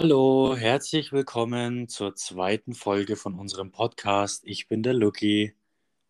Hallo, 0.00 0.54
herzlich 0.56 1.10
willkommen 1.10 1.88
zur 1.88 2.14
zweiten 2.14 2.72
Folge 2.72 3.16
von 3.16 3.34
unserem 3.34 3.72
Podcast. 3.72 4.44
Ich 4.46 4.68
bin 4.68 4.84
der 4.84 4.94
Lucky. 4.94 5.56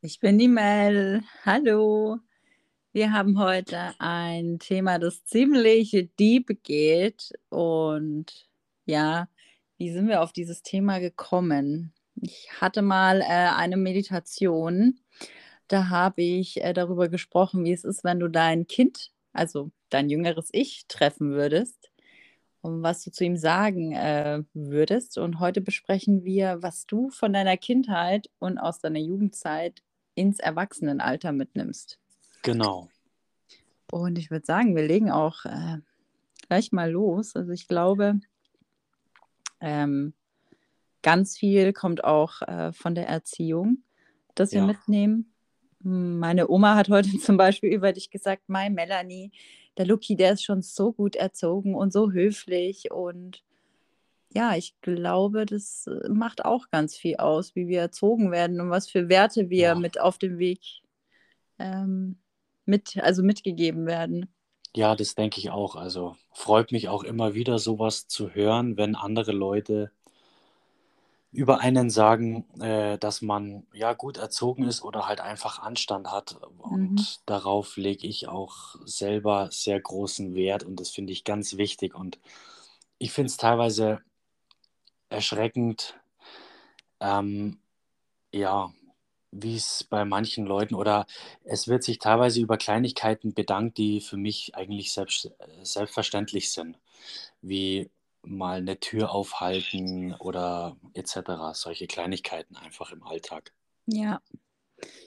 Ich 0.02 0.20
bin 0.20 0.36
die 0.36 0.46
Mel. 0.46 1.22
Hallo. 1.46 2.18
Wir 2.92 3.14
haben 3.14 3.38
heute 3.38 3.94
ein 3.98 4.58
Thema, 4.58 4.98
das 4.98 5.24
ziemlich 5.24 6.10
deep 6.20 6.62
geht. 6.64 7.32
Und 7.48 8.46
ja, 8.84 9.26
wie 9.78 9.90
sind 9.90 10.06
wir 10.06 10.20
auf 10.20 10.34
dieses 10.34 10.60
Thema 10.60 10.98
gekommen? 10.98 11.94
Ich 12.20 12.50
hatte 12.60 12.82
mal 12.82 13.22
äh, 13.22 13.24
eine 13.24 13.78
Meditation. 13.78 15.00
Da 15.66 15.88
habe 15.88 16.20
ich 16.20 16.62
äh, 16.62 16.74
darüber 16.74 17.08
gesprochen, 17.08 17.64
wie 17.64 17.72
es 17.72 17.84
ist, 17.84 18.04
wenn 18.04 18.20
du 18.20 18.28
dein 18.28 18.66
Kind, 18.66 19.12
also 19.32 19.70
dein 19.88 20.10
jüngeres 20.10 20.50
Ich, 20.52 20.84
treffen 20.88 21.30
würdest 21.30 21.87
und 22.60 22.82
was 22.82 23.04
du 23.04 23.10
zu 23.10 23.24
ihm 23.24 23.36
sagen 23.36 23.92
äh, 23.92 24.42
würdest. 24.52 25.18
Und 25.18 25.40
heute 25.40 25.60
besprechen 25.60 26.24
wir, 26.24 26.62
was 26.62 26.86
du 26.86 27.10
von 27.10 27.32
deiner 27.32 27.56
Kindheit 27.56 28.30
und 28.38 28.58
aus 28.58 28.80
deiner 28.80 28.98
Jugendzeit 28.98 29.82
ins 30.14 30.40
Erwachsenenalter 30.40 31.32
mitnimmst. 31.32 31.98
Genau. 32.42 32.88
Und 33.90 34.18
ich 34.18 34.30
würde 34.30 34.44
sagen, 34.44 34.76
wir 34.76 34.86
legen 34.86 35.10
auch 35.10 35.44
äh, 35.44 35.78
gleich 36.48 36.72
mal 36.72 36.90
los. 36.90 37.36
Also 37.36 37.52
ich 37.52 37.68
glaube, 37.68 38.20
ähm, 39.60 40.12
ganz 41.02 41.36
viel 41.36 41.72
kommt 41.72 42.04
auch 42.04 42.42
äh, 42.42 42.72
von 42.72 42.94
der 42.94 43.08
Erziehung, 43.08 43.82
das 44.34 44.52
wir 44.52 44.60
ja. 44.60 44.66
mitnehmen. 44.66 45.32
Meine 45.80 46.48
Oma 46.48 46.74
hat 46.74 46.88
heute 46.88 47.08
zum 47.18 47.36
Beispiel 47.36 47.72
über 47.72 47.92
dich 47.92 48.10
gesagt, 48.10 48.42
mein 48.48 48.74
Melanie, 48.74 49.30
der 49.78 49.86
Lucky, 49.86 50.16
der 50.16 50.32
ist 50.32 50.44
schon 50.44 50.60
so 50.60 50.92
gut 50.92 51.16
erzogen 51.16 51.74
und 51.74 51.92
so 51.92 52.10
höflich 52.10 52.90
und 52.90 53.42
ja, 54.34 54.54
ich 54.56 54.78
glaube, 54.82 55.46
das 55.46 55.86
äh, 55.86 56.08
macht 56.10 56.44
auch 56.44 56.68
ganz 56.70 56.96
viel 56.96 57.16
aus, 57.16 57.54
wie 57.54 57.66
wir 57.66 57.80
erzogen 57.80 58.30
werden 58.30 58.60
und 58.60 58.68
was 58.70 58.90
für 58.90 59.08
Werte 59.08 59.48
wir 59.48 59.58
ja. 59.58 59.74
mit 59.74 59.98
auf 59.98 60.18
dem 60.18 60.38
Weg 60.38 60.60
ähm, 61.58 62.18
mit, 62.66 62.98
also 62.98 63.22
mitgegeben 63.22 63.86
werden. 63.86 64.26
Ja, 64.76 64.94
das 64.94 65.14
denke 65.14 65.38
ich 65.38 65.50
auch. 65.50 65.76
Also 65.76 66.14
freut 66.32 66.72
mich 66.72 66.88
auch 66.88 67.02
immer 67.02 67.34
wieder, 67.34 67.58
sowas 67.58 68.06
zu 68.06 68.34
hören, 68.34 68.76
wenn 68.76 68.94
andere 68.94 69.32
Leute 69.32 69.90
über 71.30 71.60
einen 71.60 71.90
sagen, 71.90 72.46
äh, 72.60 72.98
dass 72.98 73.20
man 73.20 73.66
ja 73.72 73.92
gut 73.92 74.16
erzogen 74.16 74.64
ist 74.64 74.82
oder 74.82 75.06
halt 75.06 75.20
einfach 75.20 75.58
Anstand 75.58 76.10
hat. 76.10 76.40
Und 76.58 76.92
mhm. 76.92 77.06
darauf 77.26 77.76
lege 77.76 78.06
ich 78.06 78.28
auch 78.28 78.76
selber 78.84 79.48
sehr 79.52 79.78
großen 79.78 80.34
Wert 80.34 80.64
und 80.64 80.80
das 80.80 80.90
finde 80.90 81.12
ich 81.12 81.24
ganz 81.24 81.56
wichtig. 81.56 81.94
Und 81.94 82.18
ich 82.98 83.12
finde 83.12 83.26
es 83.26 83.36
teilweise 83.36 84.00
erschreckend, 85.10 85.98
ähm, 87.00 87.58
ja, 88.32 88.72
wie 89.30 89.56
es 89.56 89.84
bei 89.84 90.06
manchen 90.06 90.46
Leuten 90.46 90.74
oder 90.74 91.06
es 91.44 91.68
wird 91.68 91.82
sich 91.84 91.98
teilweise 91.98 92.40
über 92.40 92.56
Kleinigkeiten 92.56 93.34
bedankt, 93.34 93.76
die 93.76 94.00
für 94.00 94.16
mich 94.16 94.54
eigentlich 94.54 94.92
selbst, 94.92 95.30
selbstverständlich 95.62 96.50
sind, 96.52 96.78
wie 97.42 97.90
mal 98.28 98.58
eine 98.58 98.78
Tür 98.80 99.12
aufhalten 99.12 100.14
oder 100.14 100.76
etc. 100.94 101.54
Solche 101.54 101.86
Kleinigkeiten 101.86 102.56
einfach 102.56 102.92
im 102.92 103.02
Alltag. 103.02 103.52
Ja. 103.86 104.20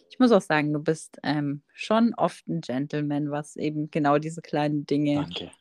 Ich 0.09 0.19
muss 0.19 0.31
auch 0.31 0.41
sagen, 0.41 0.73
du 0.73 0.79
bist 0.79 1.19
ähm, 1.23 1.61
schon 1.73 2.13
oft 2.15 2.47
ein 2.47 2.61
Gentleman, 2.61 3.31
was 3.31 3.55
eben 3.55 3.89
genau 3.89 4.17
diese 4.17 4.41
kleinen 4.41 4.85
Dinge 4.85 5.15
Danke. 5.15 5.51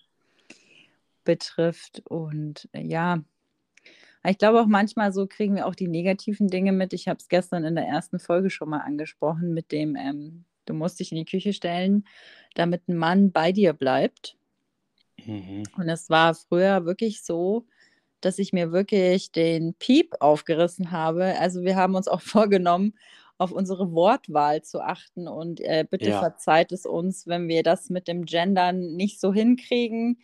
betrifft. 1.25 2.03
Und 2.07 2.69
äh, 2.73 2.83
ja, 2.83 3.23
ich 4.27 4.39
glaube 4.39 4.61
auch 4.61 4.67
manchmal 4.67 5.13
so 5.13 5.27
kriegen 5.27 5.55
wir 5.55 5.67
auch 5.67 5.75
die 5.75 5.89
negativen 5.89 6.49
Dinge 6.49 6.73
mit. 6.73 6.93
Ich 6.93 7.09
habe 7.09 7.19
es 7.19 7.29
gestern 7.29 7.65
in 7.65 7.75
der 7.75 7.87
ersten 7.87 8.19
Folge 8.19 8.51
schon 8.51 8.69
mal 8.69 8.81
angesprochen 8.81 9.55
mit 9.55 9.73
dem, 9.73 9.97
ähm, 9.97 10.45
du 10.67 10.75
musst 10.75 11.01
dich 11.01 11.13
in 11.13 11.19
die 11.19 11.25
Küche 11.25 11.53
stellen, 11.53 12.05
damit 12.55 12.89
ein 12.89 12.97
Mann 12.97 13.33
bei 13.33 13.53
dir 13.53 13.73
bleibt. 13.73 14.37
Mhm. 15.27 15.63
Und 15.77 15.89
es 15.89 16.11
war 16.11 16.35
früher 16.35 16.85
wirklich 16.85 17.23
so, 17.23 17.67
dass 18.21 18.39
ich 18.39 18.53
mir 18.53 18.73
wirklich 18.73 19.33
den 19.33 19.75
Piep 19.75 20.15
aufgerissen 20.21 20.91
habe. 20.91 21.39
Also 21.39 21.63
wir 21.63 21.77
haben 21.77 21.95
uns 21.95 22.09
auch 22.09 22.21
vorgenommen, 22.21 22.95
auf 23.39 23.53
unsere 23.53 23.93
Wortwahl 23.93 24.63
zu 24.63 24.83
achten. 24.83 25.27
Und 25.27 25.61
äh, 25.61 25.87
bitte 25.89 26.11
ja. 26.11 26.21
verzeiht 26.21 26.73
es 26.73 26.85
uns, 26.85 27.27
wenn 27.27 27.49
wir 27.49 27.63
das 27.63 27.89
mit 27.89 28.07
dem 28.07 28.27
Gendern 28.27 28.97
nicht 28.97 29.19
so 29.19 29.33
hinkriegen. 29.33 30.19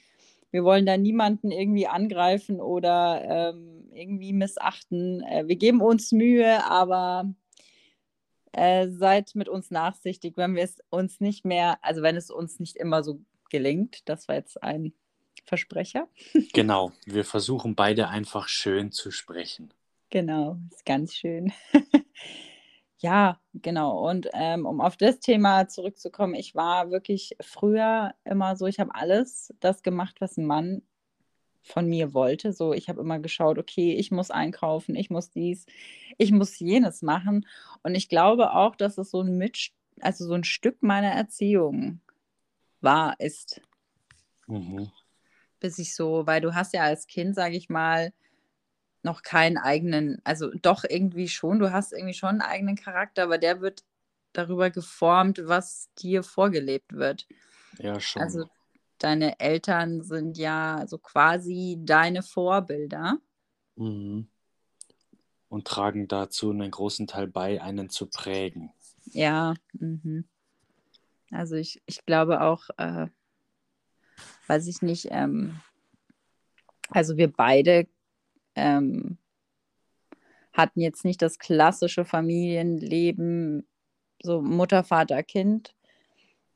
Wir 0.51 0.65
wollen 0.65 0.85
da 0.85 0.97
niemanden 0.97 1.51
irgendwie 1.51 1.87
angreifen 1.87 2.61
oder 2.61 3.23
ähm, 3.55 3.91
irgendwie 3.95 4.35
missachten. 4.35 5.23
Äh, 5.23 5.49
wir 5.49 5.57
geben 5.57 5.81
uns 5.81 6.13
Mühe, 6.13 6.65
aber 6.65 7.33
äh, 8.53 8.89
seid 8.89 9.35
mit 9.35 9.49
uns 9.49 9.71
nachsichtig, 9.71 10.37
wenn 10.37 10.55
wir 10.55 10.65
es 10.65 10.79
uns 10.91 11.21
nicht 11.21 11.45
mehr, 11.45 11.79
also 11.83 12.03
wenn 12.03 12.17
es 12.17 12.31
uns 12.31 12.61
nicht 12.61 12.77
immer 12.77 13.03
so 13.03 13.21
gelingt. 13.51 14.09
Das 14.09 14.29
war 14.29 14.37
jetzt 14.37 14.63
ein 14.63 14.93
Versprecher. 15.45 16.09
Genau, 16.53 16.93
wir 17.05 17.25
versuchen 17.25 17.75
beide 17.75 18.09
einfach 18.09 18.49
schön 18.49 18.91
zu 18.93 19.11
sprechen. 19.11 19.73
Genau, 20.11 20.59
ist 20.71 20.85
ganz 20.85 21.15
schön. 21.15 21.53
ja, 22.99 23.41
genau. 23.55 24.09
Und 24.09 24.29
ähm, 24.33 24.67
um 24.67 24.81
auf 24.81 24.97
das 24.97 25.21
Thema 25.21 25.69
zurückzukommen, 25.69 26.35
ich 26.35 26.55
war 26.55 26.91
wirklich 26.91 27.37
früher 27.41 28.15
immer 28.25 28.57
so, 28.57 28.67
ich 28.67 28.81
habe 28.81 28.95
alles 28.95 29.55
das 29.61 29.83
gemacht, 29.83 30.17
was 30.21 30.37
ein 30.37 30.47
Mann 30.47 30.83
von 31.63 31.87
mir 31.87 32.15
wollte. 32.15 32.53
So, 32.53 32.73
ich 32.73 32.89
habe 32.89 33.01
immer 33.01 33.19
geschaut, 33.19 33.59
okay, 33.59 33.95
ich 33.95 34.11
muss 34.11 34.31
einkaufen, 34.31 34.95
ich 34.95 35.11
muss 35.11 35.31
dies, 35.31 35.67
ich 36.19 36.33
muss 36.33 36.59
jenes 36.59 37.03
machen. 37.03 37.47
Und 37.83 37.95
ich 37.95 38.09
glaube 38.09 38.53
auch, 38.53 38.77
dass 38.77 38.99
es 38.99 39.11
so 39.11 39.21
ein 39.21 39.37
Mit, 39.37 39.71
also 40.01 40.27
so 40.27 40.35
ein 40.35 40.45
Stück 40.45 40.83
meiner 40.83 41.11
Erziehung 41.11 42.01
war, 42.87 43.21
ist. 43.21 43.61
Mhm. 44.47 44.91
Bis 45.61 45.79
ich 45.79 45.95
so, 45.95 46.27
weil 46.27 46.41
du 46.41 46.55
hast 46.55 46.73
ja 46.73 46.85
als 46.85 47.07
Kind, 47.07 47.35
sage 47.35 47.57
ich 47.57 47.69
mal, 47.69 48.13
noch 49.03 49.23
keinen 49.23 49.59
eigenen, 49.59 50.21
also 50.25 50.51
doch 50.63 50.85
irgendwie 50.89 51.29
schon, 51.29 51.59
du 51.59 51.73
hast 51.73 51.93
irgendwie 51.93 52.15
schon 52.15 52.31
einen 52.31 52.43
eigenen 52.43 52.77
Charakter, 52.77 53.25
aber 53.25 53.39
der 53.39 53.61
wird 53.61 53.85
darüber 54.33 54.71
geformt, 54.71 55.41
was 55.45 55.91
dir 55.99 56.23
vorgelebt 56.23 56.93
wird. 56.93 57.27
Ja, 57.79 57.99
schon. 58.01 58.23
Also 58.23 58.49
deine 58.99 59.41
Eltern 59.41 60.03
sind 60.03 60.39
ja 60.39 60.85
so 60.87 60.99
quasi 60.99 61.79
deine 61.81 62.23
Vorbilder. 62.23 63.19
Mhm. 63.77 64.29
Und 65.49 65.67
tragen 65.67 66.09
dazu 66.09 66.51
einen 66.51 66.71
großen 66.71 67.07
Teil 67.07 67.29
bei, 67.29 67.61
einen 67.63 67.89
zu 67.89 68.07
prägen. 68.07 68.73
Ja, 69.13 69.55
mhm. 69.73 70.25
Also 71.31 71.57
ich, 71.57 71.83
ich 71.87 72.05
glaube 72.07 72.41
auch, 72.41 72.69
äh, 72.79 73.07
weiß 74.47 74.67
ich 74.67 74.83
nicht, 74.83 75.09
ähm, 75.11 75.61
also 76.91 77.17
wir 77.17 77.33
beide 77.33 77.87
ähm, 78.55 79.19
hatten 80.53 80.81
jetzt 80.81 81.05
nicht 81.05 81.21
das 81.21 81.39
klassische 81.39 82.05
Familienleben, 82.05 83.67
so 84.23 84.41
Mutter, 84.41 84.85
Vater, 84.85 85.23
Kind. 85.23 85.75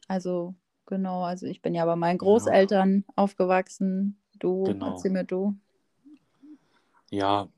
Also 0.08 0.54
genau, 0.86 1.22
also 1.22 1.46
ich 1.46 1.62
bin 1.62 1.74
ja 1.74 1.84
bei 1.84 1.96
meinen 1.96 2.18
Großeltern 2.18 3.04
ja. 3.06 3.14
aufgewachsen. 3.16 4.18
Du, 4.38 4.64
genau. 4.64 4.92
erzähl 4.92 5.10
mir 5.10 5.24
du. 5.24 5.54
Ja, 7.10 7.48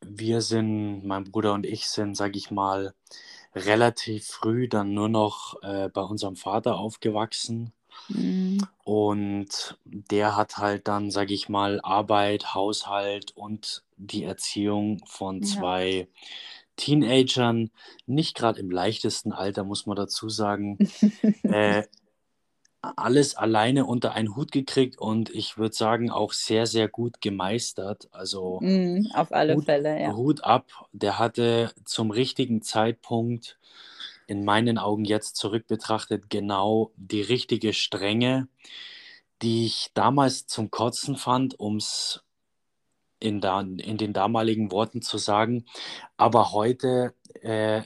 wir 0.00 0.40
sind, 0.40 1.04
mein 1.04 1.24
Bruder 1.24 1.52
und 1.52 1.66
ich 1.66 1.88
sind, 1.88 2.16
sag 2.16 2.36
ich 2.36 2.50
mal, 2.50 2.94
relativ 3.54 4.26
früh 4.26 4.68
dann 4.68 4.94
nur 4.94 5.08
noch 5.08 5.62
äh, 5.62 5.88
bei 5.88 6.02
unserem 6.02 6.36
Vater 6.36 6.78
aufgewachsen. 6.78 7.72
Mhm. 8.08 8.58
Und 8.84 9.78
der 9.84 10.36
hat 10.36 10.58
halt 10.58 10.88
dann, 10.88 11.10
sage 11.10 11.34
ich 11.34 11.48
mal, 11.48 11.80
Arbeit, 11.82 12.54
Haushalt 12.54 13.32
und 13.36 13.82
die 13.96 14.24
Erziehung 14.24 15.00
von 15.06 15.42
Ja. 15.42 15.48
zwei 15.48 16.08
Teenagern, 16.76 17.70
nicht 18.06 18.36
gerade 18.36 18.60
im 18.60 18.70
leichtesten 18.70 19.32
Alter, 19.32 19.64
muss 19.64 19.86
man 19.86 19.96
dazu 19.96 20.28
sagen, 20.28 20.78
äh, 21.42 21.82
alles 22.82 23.34
alleine 23.34 23.86
unter 23.86 24.12
einen 24.12 24.36
Hut 24.36 24.52
gekriegt 24.52 24.98
und 24.98 25.30
ich 25.30 25.58
würde 25.58 25.74
sagen 25.74 26.10
auch 26.10 26.32
sehr, 26.32 26.66
sehr 26.66 26.88
gut 26.88 27.20
gemeistert. 27.20 28.08
Also 28.12 28.60
Mhm, 28.62 29.10
auf 29.14 29.32
alle 29.32 29.54
Hut, 29.56 29.64
Fälle, 29.64 30.00
ja. 30.00 30.14
Hut 30.14 30.44
ab, 30.44 30.66
der 30.92 31.18
hatte 31.18 31.72
zum 31.84 32.10
richtigen 32.10 32.62
Zeitpunkt 32.62 33.58
in 34.26 34.44
meinen 34.44 34.78
Augen 34.78 35.04
jetzt 35.04 35.36
zurück 35.36 35.66
betrachtet 35.66 36.30
genau 36.30 36.92
die 36.96 37.22
richtige 37.22 37.72
Strenge, 37.72 38.48
die 39.42 39.66
ich 39.66 39.90
damals 39.94 40.46
zum 40.46 40.70
Kotzen 40.70 41.16
fand, 41.16 41.58
um 41.58 41.76
es 41.76 42.22
in, 43.20 43.40
in 43.42 43.96
den 43.96 44.12
damaligen 44.12 44.70
Worten 44.70 45.02
zu 45.02 45.18
sagen. 45.18 45.64
Aber 46.16 46.52
heute, 46.52 47.14
äh, 47.42 47.82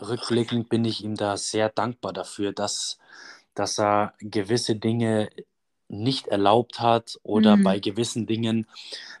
rückblickend, 0.00 0.68
bin 0.68 0.84
ich 0.84 1.04
ihm 1.04 1.16
da 1.16 1.36
sehr 1.36 1.68
dankbar 1.70 2.12
dafür, 2.12 2.52
dass, 2.52 2.98
dass 3.54 3.78
er 3.78 4.14
gewisse 4.20 4.76
Dinge 4.76 5.30
nicht 5.88 6.28
erlaubt 6.28 6.80
hat 6.80 7.18
oder 7.22 7.56
Mhm. 7.56 7.58
bei 7.58 7.78
gewissen 7.80 8.26
Dingen 8.26 8.66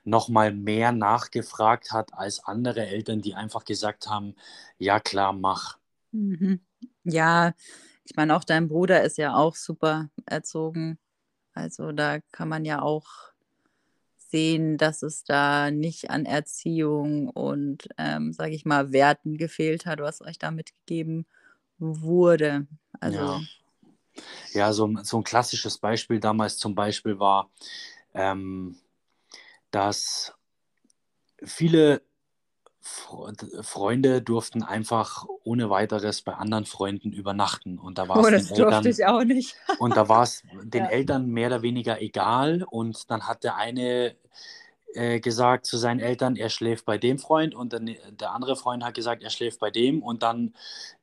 noch 0.04 0.28
mal 0.28 0.52
mehr 0.54 0.92
nachgefragt 0.92 1.92
hat 1.92 2.14
als 2.14 2.44
andere 2.44 2.86
Eltern, 2.86 3.22
die 3.22 3.34
einfach 3.34 3.64
gesagt 3.64 4.08
haben: 4.08 4.36
„Ja 4.78 5.00
klar, 5.00 5.32
mach.“ 5.34 5.78
Mhm. 6.12 6.60
Ja, 7.04 7.54
ich 8.04 8.16
meine, 8.16 8.36
auch 8.36 8.44
dein 8.44 8.68
Bruder 8.68 9.02
ist 9.02 9.18
ja 9.18 9.34
auch 9.34 9.56
super 9.56 10.10
erzogen. 10.26 10.98
Also, 11.54 11.92
da 11.92 12.20
kann 12.32 12.48
man 12.48 12.64
ja 12.64 12.82
auch 12.82 13.06
sehen, 14.18 14.78
dass 14.78 15.02
es 15.02 15.24
da 15.24 15.70
nicht 15.70 16.10
an 16.10 16.26
Erziehung 16.26 17.28
und, 17.30 17.88
ähm, 17.98 18.32
sage 18.32 18.54
ich 18.54 18.64
mal, 18.64 18.92
Werten 18.92 19.36
gefehlt 19.38 19.86
hat, 19.86 20.00
was 20.00 20.20
euch 20.22 20.38
da 20.38 20.50
mitgegeben 20.50 21.26
wurde. 21.78 22.66
Also 23.00 23.20
Ja, 23.20 23.44
so 24.72 24.86
'n 24.86 25.04
so 25.04 25.18
'n 25.18 25.24
klassisches 25.24 25.78
Beispiel 25.78 26.20
damals 26.20 26.58
zum 26.58 26.74
Beispiel 26.74 27.18
war, 27.18 27.50
ähm, 28.14 28.78
dass 29.72 30.34
viele 31.42 32.02
Freund 32.80 33.46
Freunde 33.62 34.22
durften 34.22 34.62
einfach 34.62 35.26
ohne 35.44 35.70
Weiteres 35.70 36.22
bei 36.22 36.34
anderen 36.34 36.66
Freunden 36.66 37.12
übernachten 37.12 37.78
und 37.78 37.98
da 37.98 38.08
Oh, 38.16 38.28
war's 38.28 38.32
den 38.32 38.46
das 38.46 38.52
durfte 38.52 38.88
Eltern 38.88 38.90
ich 38.90 39.04
auch 39.06 39.24
nicht. 39.24 39.56
und 39.76 39.96
da 39.96 40.08
war's 40.08 40.44
den 40.52 40.84
Ja. 40.84 40.86
Eltern 40.86 41.28
mehr 41.28 41.48
oder 41.48 41.62
weniger 41.62 42.02
egal 42.02 42.64
und 42.70 43.10
dann 43.10 43.28
hat 43.28 43.44
der 43.44 43.56
eine, 43.56 44.16
äh, 44.94 45.20
gesagt 45.20 45.66
zu 45.66 45.78
seinen 45.78 46.00
Eltern, 46.00 46.36
er 46.36 46.50
schläft 46.50 46.86
bei 46.86 46.98
dem 46.98 47.18
Freund 47.18 47.54
und 47.54 47.72
der 47.74 47.80
ne 47.80 47.98
der 48.12 48.32
andere 48.32 48.56
Freund 48.56 48.84
hat 48.84 48.94
gesagt, 48.94 49.22
er 49.24 49.30
schläft 49.30 49.60
bei 49.60 49.70
dem 49.72 50.02
und 50.02 50.22
dann, 50.24 50.54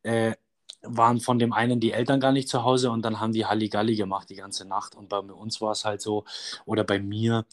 äh, 0.04 0.34
waren 0.83 1.19
von 1.19 1.39
dem 1.39 1.54
einen 1.54 1.80
die 1.80 1.92
Eltern 1.92 2.19
gar 2.19 2.31
nicht 2.31 2.50
zu 2.50 2.63
Hause 2.63 2.92
und 2.92 3.04
dann 3.04 3.19
haben 3.19 3.33
die 3.33 3.45
Halligalli 3.45 3.95
gemacht 3.95 4.30
die 4.30 4.36
ganze 4.36 4.66
Nacht 4.68 4.95
und 4.95 5.10
bei 5.10 5.19
uns 5.19 5.62
war's 5.62 5.86
halt 5.86 6.01
so 6.01 6.25
oder 6.66 6.83
bei 6.83 7.00
mir, 7.00 7.45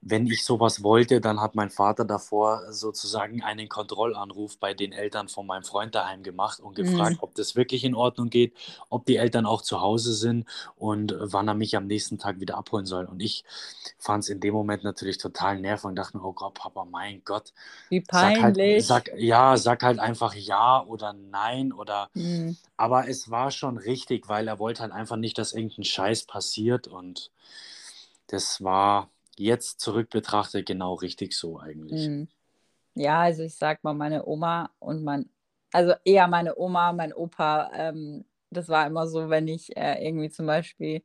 wenn 0.00 0.26
ich 0.26 0.44
so 0.44 0.60
was 0.60 0.82
wollte, 0.82 1.20
dann 1.20 1.40
hat 1.40 1.54
mein 1.56 1.70
Vater 1.70 2.04
davor 2.04 2.72
sozusagen 2.72 3.42
einen 3.42 3.68
Kontrollanruf 3.68 4.58
bei 4.58 4.72
den 4.74 4.92
Eltern 4.92 5.28
von 5.28 5.46
meinem 5.46 5.64
Freund 5.64 5.94
daheim 5.94 6.22
gemacht 6.22 6.60
und 6.60 6.74
gefragt, 6.74 7.16
Mhm. 7.16 7.22
ob 7.22 7.34
das 7.34 7.56
wirklich 7.56 7.84
in 7.84 7.94
Ordnung 7.94 8.30
geht, 8.30 8.54
ob 8.88 9.04
die 9.06 9.16
Eltern 9.16 9.46
auch 9.46 9.62
zu 9.62 9.80
Hause 9.80 10.14
sind 10.14 10.46
und 10.76 11.14
wann 11.18 11.48
er 11.48 11.54
mich 11.54 11.76
am 11.76 11.86
nächsten 11.86 12.18
Tag 12.18 12.40
wieder 12.40 12.56
abholen 12.56 12.86
soll. 12.86 13.06
Und 13.06 13.20
ich 13.20 13.44
fand's 13.98 14.28
in 14.28 14.40
dem 14.40 14.54
Moment 14.54 14.84
natürlich 14.84 15.18
total 15.18 15.60
nervig 15.60 15.84
und 15.86 15.96
dachte 15.96 16.16
mir: 16.18 16.24
„Oh 16.24 16.32
Gott, 16.32 16.54
Papa, 16.54 16.84
mein 16.84 17.22
Gott, 17.24 17.52
Wie 17.88 18.00
sag 18.10 18.40
halt 18.40 18.56
peinlich. 18.56 18.86
sag 18.86 19.10
ja, 19.16 19.56
sag 19.56 19.82
halt 19.82 19.98
einfach 19.98 20.34
ja 20.34 20.82
oder 20.84 21.12
nein 21.12 21.72
oder“ 21.72 22.10
Mhm. 22.14 22.56
Aber 22.76 23.08
es 23.08 23.30
war 23.30 23.50
schon 23.50 23.78
richtig, 23.78 24.28
weil 24.28 24.48
er 24.48 24.58
wollte 24.58 24.82
halt 24.82 24.92
einfach 24.92 25.16
nicht, 25.16 25.38
dass 25.38 25.52
irgend 25.54 25.78
'n 25.78 25.84
Scheiß 25.84 26.26
passiert 26.26 26.88
und 26.88 27.30
das 28.28 28.62
war 28.64 29.10
jetzt 29.36 29.80
zurück 29.80 30.10
betrachtet 30.10 30.66
genau 30.66 30.94
richtig 30.94 31.34
so 31.34 31.60
eigentlich. 31.60 32.12
Mhm. 32.12 32.28
Ja, 32.96 33.20
also, 33.22 33.42
ich 33.44 33.56
sage 33.56 33.80
mal, 33.82 33.94
meine 33.94 34.26
Oma 34.26 34.70
und 34.80 35.04
mein 35.04 35.30
also, 35.72 35.94
eher 36.04 36.28
meine 36.28 36.56
Oma, 36.58 36.92
mein 36.94 37.12
Opa, 37.14 37.70
ähm, 37.74 38.24
das 38.50 38.68
war 38.70 38.86
immer 38.86 39.08
so, 39.08 39.30
wenn 39.30 39.48
ich, 39.48 39.76
äh, 39.76 40.06
irgendwie 40.06 40.30
zum 40.30 40.46
Beispiel 40.46 41.02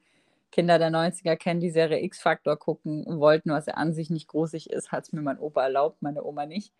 Kinder 0.51 0.79
der 0.79 0.89
90er 0.91 1.37
kennen, 1.37 1.59
die 1.61 1.71
Serie 1.71 2.01
X-Factor 2.03 2.57
gucken 2.57 3.05
wollten, 3.19 3.51
was 3.51 3.67
ja 3.67 3.75
an 3.75 3.93
sich 3.93 4.09
nicht 4.11 4.27
großig 4.29 4.69
ist, 4.71 4.91
hat's 4.91 5.13
mir 5.13 5.21
mein 5.23 5.39
Opa 5.39 5.63
erlaubt, 5.63 6.01
meine 6.03 6.23
Oma 6.25 6.45
nicht. 6.47 6.73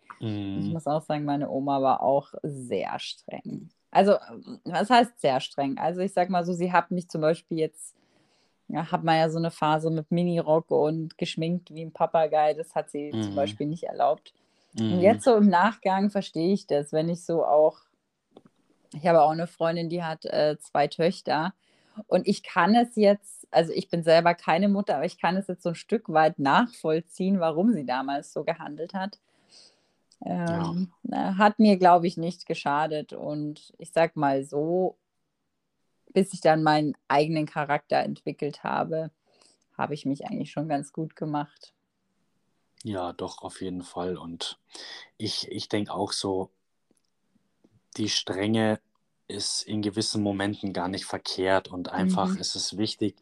Ich 0.54 0.70
Mhm. 0.70 0.72
muss 0.72 0.86
auch 0.86 1.02
sagen, 1.02 1.24
meine 1.26 1.50
Oma 1.50 1.82
war 1.82 2.02
auch 2.02 2.34
sehr 2.44 2.98
streng. 3.00 3.70
Also, 3.92 4.16
was 4.64 4.88
heißt 4.88 5.20
sehr 5.20 5.38
streng? 5.40 5.76
Also, 5.78 6.00
ich 6.00 6.14
sage 6.14 6.32
mal 6.32 6.44
so, 6.46 6.54
sie 6.54 6.72
hat 6.72 6.90
mich 6.90 7.08
zum 7.10 7.20
Beispiel 7.20 7.58
jetzt 7.58 7.94
ja, 8.68 8.90
hat 8.92 9.04
man 9.04 9.16
ja 9.18 9.30
so 9.30 9.38
'ne 9.40 9.50
Phase 9.52 9.90
mit 9.90 10.10
Minirock 10.12 10.70
und 10.72 11.18
geschminkt 11.18 11.74
wie 11.74 11.82
'n 11.82 11.92
Papagei, 11.92 12.54
das 12.54 12.74
hat 12.74 12.90
sie 12.90 13.16
zum 13.20 13.34
Mhm. 13.34 13.36
Beispiel 13.36 13.66
nicht 13.68 13.84
erlaubt. 13.84 14.34
Und 14.88 15.00
Mhm. 15.00 15.02
jetzt 15.02 15.24
so 15.24 15.36
im 15.36 15.48
Nachgang 15.48 16.10
verstehe 16.10 16.52
ich 16.54 16.66
das, 16.68 16.92
wenn 16.92 17.08
ich 17.10 17.24
so 17.24 17.44
auch 17.46 17.80
ich 18.94 19.06
habe 19.06 19.22
auch 19.22 19.34
'ne 19.34 19.46
Freundin, 19.46 19.88
die 19.88 20.02
hat, 20.04 20.24
äh, 20.26 20.58
2 20.60 20.86
Töchter 20.88 21.54
und 22.08 22.26
ich 22.28 22.42
kann 22.42 22.74
es 22.74 22.96
jetzt 22.96 23.46
also, 23.52 23.72
ich 23.74 23.88
bin 23.90 24.02
selber 24.04 24.34
keine 24.34 24.68
Mutter, 24.68 24.96
aber 24.96 25.04
ich 25.06 25.18
kann 25.20 25.36
es 25.36 25.46
jetzt 25.48 25.62
so 25.64 25.70
'n 25.70 25.74
Stück 25.76 26.08
weit 26.12 26.38
nachvollziehen, 26.38 27.40
warum 27.40 27.72
sie 27.72 27.84
damals 27.86 28.32
so 28.32 28.44
gehandelt 28.44 28.94
hat. 28.94 29.18
Ja. 30.24 30.76
Ähm, 30.76 30.92
äh, 31.10 31.16
hat 31.16 31.58
mir, 31.58 31.76
glaube 31.78 32.06
ich, 32.06 32.16
nicht 32.16 32.46
geschadet 32.46 33.12
und 33.12 33.72
ich 33.78 33.92
sage 33.92 34.12
mal 34.18 34.44
so 34.44 34.96
bis 36.12 36.32
ich 36.32 36.40
dann 36.40 36.62
meinen 36.62 36.94
eigenen 37.08 37.46
Charakter 37.46 37.98
entwickelt 37.98 38.62
habe, 38.64 39.10
habe 39.76 39.94
ich 39.94 40.04
mich 40.06 40.24
eigentlich 40.26 40.50
schon 40.50 40.68
ganz 40.68 40.92
gut 40.92 41.16
gemacht. 41.16 41.72
Ja, 42.84 43.12
doch, 43.12 43.42
auf 43.42 43.60
jeden 43.60 43.82
Fall 43.82 44.16
und 44.16 44.58
ich 45.18 45.48
ich 45.50 45.68
denke 45.68 45.92
auch 45.94 46.12
so 46.12 46.50
die 47.96 48.08
Strenge 48.08 48.80
ist 49.28 49.62
in 49.62 49.82
gewissen 49.82 50.22
Momenten 50.22 50.72
gar 50.72 50.88
nicht 50.88 51.04
verkehrt 51.06 51.68
und 51.68 51.88
einfach 51.90 52.34
Mhm. 52.34 52.40
ist 52.40 52.54
es 52.56 52.76
wichtig, 52.76 53.16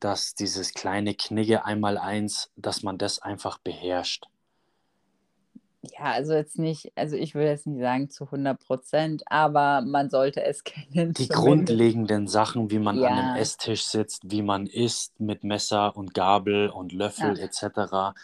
dass 0.00 0.34
dieses 0.34 0.74
kleine 0.74 1.14
Knigge 1.14 1.64
Einmaleins 1.64 2.50
dass 2.56 2.82
man 2.82 2.98
das 2.98 3.20
einfach 3.20 3.58
beherrscht. 3.58 4.26
Ja, 5.84 6.06
also, 6.12 6.32
jetzt 6.34 6.58
nicht 6.58 6.90
also, 6.96 7.14
ich 7.16 7.34
würde 7.36 7.48
jetzt 7.50 7.66
nicht 7.66 7.80
sagen 7.80 8.10
zu 8.10 8.28
100 8.30 8.60
%, 8.64 9.22
aber 9.26 9.80
man 9.82 10.10
sollte 10.10 10.42
es 10.42 10.64
kennen 10.64 11.14
Die 11.16 11.28
zumindest. 11.28 12.00
grundlegenden 12.06 12.28
Sachen, 12.28 12.70
wie 12.70 12.78
man 12.78 12.98
an 12.98 13.14
'nem 13.14 13.30
Ja. 13.30 13.32
Esstisch 13.32 13.84
sitzt, 13.86 14.30
wie 14.30 14.42
man 14.42 14.66
isst 14.66 15.18
mit 15.20 15.42
Messer 15.42 15.96
und 15.96 16.12
Gabel 16.12 16.68
und 16.68 16.92
Ja. 17.18 17.32
Löffel 17.32 17.40
et 17.40 17.54
cetera 17.54 18.14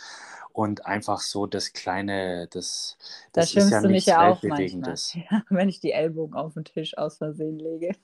und 0.53 0.85
einfach 0.85 1.21
so 1.21 1.47
das 1.47 1.73
kleine 1.73 2.47
das 2.49 2.99
Da 3.37 3.43
das 3.43 3.53
ist 3.53 3.69
ja 3.71 3.81
schimpfst 3.81 3.83
du 3.83 3.89
mich 3.89 4.06
nichts 4.06 4.06
ja 4.06 4.23
auch 4.29 4.45
manchmal, 4.45 5.01
Weltbewegendes. 5.01 5.17
ja, 5.31 5.43
wenn 5.51 5.69
ich 5.69 5.81
die 5.81 5.91
Ellbogen 5.91 6.37
auf 6.37 6.56
'n 6.56 6.65
Tisch 6.65 6.97
aus 6.97 7.19
Versehen 7.19 7.59
lege. 7.59 7.97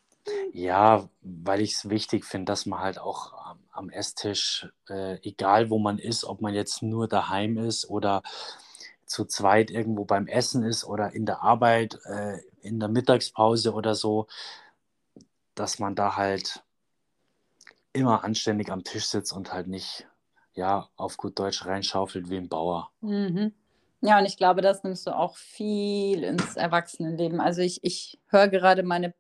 Ja, 0.52 1.08
weil 1.22 1.60
ich's 1.60 1.88
wichtig 1.88 2.24
finde, 2.24 2.46
dass 2.52 2.66
man 2.66 2.80
halt 2.80 2.98
auch 2.98 3.32
am 3.32 3.58
am 3.72 3.88
Esstisch, 3.88 4.68
äh, 4.88 5.16
egal 5.26 5.70
wo 5.70 5.78
man 5.78 5.98
ist, 5.98 6.24
ob 6.24 6.40
man 6.42 6.52
jetzt 6.54 6.82
nur 6.82 7.06
daheim 7.08 7.56
ist 7.56 7.88
oder 7.88 8.22
zu 9.10 9.24
zweit 9.26 9.70
irgendwo 9.72 10.04
beim 10.04 10.26
Essen 10.28 10.62
ist 10.64 10.84
oder 10.84 11.12
in 11.14 11.26
der 11.26 11.42
Arbeit, 11.42 11.98
äh, 12.06 12.38
in 12.62 12.80
der 12.80 12.88
Mittagspause 12.88 13.72
oder 13.74 13.94
so 13.94 14.26
dass 15.58 15.78
man 15.78 15.94
da 15.94 16.16
halt 16.16 16.62
immer 17.92 18.22
anständig 18.24 18.70
am 18.70 18.84
Tisch 18.84 19.06
sitzt 19.06 19.32
und 19.32 19.52
halt 19.52 19.66
nicht, 19.66 20.06
ja, 20.54 20.88
auf 20.96 21.16
gut 21.16 21.38
Deutsch 21.38 21.64
reinschaufelt 21.66 22.30
wie 22.30 22.36
'n 22.36 22.48
Bauer. 22.48 22.90
Mhm. 23.02 23.52
Ja, 24.02 24.18
und 24.18 24.24
ich 24.26 24.36
glaube, 24.36 24.62
das 24.62 24.82
nimmst 24.82 25.06
du 25.06 25.10
auch 25.16 25.36
viel 25.36 26.22
ins 26.24 26.56
Erwachsenenleben. 26.56 27.40
Also, 27.40 27.60
ich 27.62 27.80
ich 27.82 28.18
höre 28.28 28.48
gerade 28.48 28.82
meine 28.82 29.14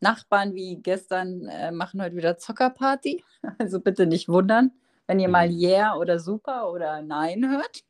Nachbarn 0.00 0.54
wie 0.54 0.76
gestern, 0.76 1.46
äh, 1.48 1.72
machen 1.72 2.02
heute 2.02 2.16
wieder 2.16 2.38
Zockerparty. 2.38 3.24
Also, 3.60 3.80
bitte 3.80 4.06
nicht 4.06 4.28
wundern, 4.28 4.72
wenn 5.06 5.20
ihr 5.20 5.28
mal 5.28 5.48
Mhm. 5.48 5.58
„Yeah“ 5.58 5.96
oder 5.96 6.18
„Super“ 6.20 6.70
oder 6.72 7.02
„Nein“ 7.02 7.48
hört. 7.50 7.84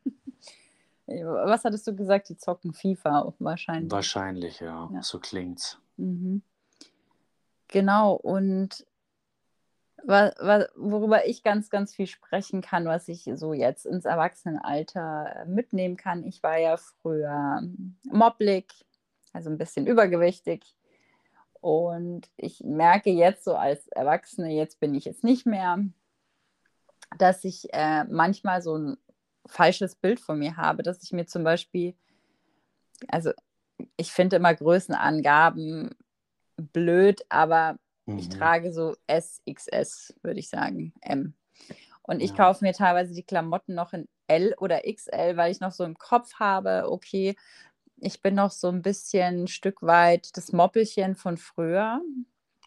Äh, 1.08 1.24
was 1.24 1.64
hattest 1.64 1.86
du 1.86 1.94
gesagt? 1.96 2.28
Die 2.28 2.36
zocken 2.36 2.72
FIFA 2.72 3.32
wahrscheinlich. 3.38 3.90
Wahrscheinlich, 3.90 4.60
ja, 4.60 4.90
Ja. 4.92 5.02
so 5.02 5.18
klingt's. 5.18 5.78
Mhm. 5.96 6.42
Genau 7.70 8.14
und 8.14 8.84
worüber 10.04 11.26
ich 11.26 11.42
ganz, 11.42 11.70
ganz 11.70 11.94
viel 11.94 12.06
sprechen 12.06 12.60
kann, 12.60 12.86
was 12.86 13.08
ich 13.08 13.30
so 13.34 13.52
jetzt 13.52 13.86
ins 13.86 14.04
Erwachsenenalter, 14.04 15.42
äh, 15.42 15.44
mitnehmen 15.46 15.96
kann. 15.96 16.24
Ich 16.24 16.42
war 16.42 16.58
ja 16.58 16.76
früher 16.76 17.62
moppelig, 18.04 18.72
also, 19.32 19.50
'n 19.50 19.58
bisschen 19.58 19.86
übergewichtig 19.86 20.76
und 21.60 22.30
ich 22.36 22.62
merke 22.64 23.10
jetzt 23.10 23.44
so 23.44 23.54
als 23.56 23.88
Erwachsene, 23.88 24.52
jetzt 24.54 24.80
bin 24.80 24.94
ich 24.94 25.06
es 25.06 25.22
nicht 25.22 25.46
mehr 25.46 25.78
dass 27.18 27.44
ich, 27.44 27.72
äh, 27.72 28.04
manchmal 28.04 28.62
so 28.62 28.74
'n 28.76 28.96
falsches 29.46 29.96
Bild 29.96 30.20
von 30.20 30.38
mir 30.38 30.56
habe, 30.56 30.82
dass 30.82 31.02
ich 31.02 31.12
mir 31.12 31.26
zum 31.26 31.44
Beispiel 31.44 31.94
also, 33.08 33.32
ich 33.96 34.12
finde 34.12 34.36
immer 34.36 34.54
Größenangaben 34.54 35.90
blöd, 36.58 37.22
aber 37.30 37.78
ich 38.16 38.28
Mhm. 38.28 38.30
trage 38.30 38.72
so 38.72 38.96
S, 39.06 39.42
XS, 39.50 40.14
würde 40.22 40.40
ich 40.40 40.48
sagen, 40.50 40.94
M. 41.02 41.34
Und 42.02 42.22
ich 42.22 42.34
Ja. 42.34 42.36
kaufe 42.36 42.64
mir 42.64 42.72
teilweise 42.74 43.14
die 43.14 43.24
Klamotten 43.24 43.74
noch 43.74 43.92
in 43.94 44.08
L 44.28 44.54
oder 44.58 44.82
XL, 44.92 45.36
weil 45.36 45.52
ich 45.52 45.60
noch 45.60 45.72
so 45.72 45.84
im 45.84 45.98
Kopf 45.98 46.34
habe: 46.40 46.86
„Okay, 46.90 47.36
ich 47.98 48.22
bin 48.22 48.34
noch 48.36 48.52
so 48.52 48.68
'n 48.70 48.82
bisschen 48.82 49.48
Stück 49.48 49.82
weit 49.82 50.36
das 50.36 50.52
Moppelchen 50.52 51.16
von 51.16 51.38
früher.“ 51.38 52.02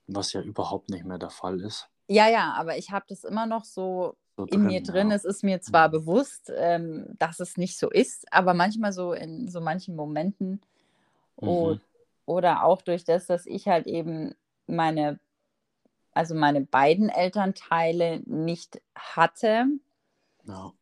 Was 0.07 0.33
ja 0.33 0.41
überhaupt 0.41 0.89
nicht 0.89 1.03
mehr 1.05 1.17
der 1.17 1.31
Fall 1.31 1.61
ist. 1.61 1.89
Ja, 2.09 2.27
ja, 2.29 2.53
aber 2.53 2.77
ich 2.77 2.91
habe 2.91 3.05
das 3.09 3.23
immer 3.23 3.47
noch 3.47 3.65
so 3.65 4.15
So 4.37 4.45
in 4.45 4.65
mir 4.65 4.81
drin, 4.83 5.09
ja. 5.09 5.15
Es 5.15 5.23
ist 5.25 5.43
mir 5.43 5.61
zwar 5.61 5.89
bewusst, 5.89 6.51
ähm, 6.55 7.05
dass 7.19 7.39
es 7.39 7.57
nicht 7.57 7.77
so 7.77 7.89
ist, 7.89 8.31
aber 8.33 8.53
manchmal 8.53 8.91
so 8.93 9.13
in 9.13 9.47
so 9.47 9.61
manchen 9.61 9.95
Momenten 9.95 10.61
o 11.37 11.71
Mhm. 11.71 11.81
oder 12.25 12.63
auch 12.63 12.81
durch 12.81 13.05
das, 13.05 13.27
dass 13.27 13.45
ich 13.45 13.67
halt 13.67 13.87
eben 13.87 14.35
meine 14.67 15.19
also 16.13 16.35
meine 16.35 16.61
beiden 16.61 17.09
Elternteile 17.09 18.21
nicht 18.25 18.81
hatte 18.95 19.65
Ja. 20.47 20.73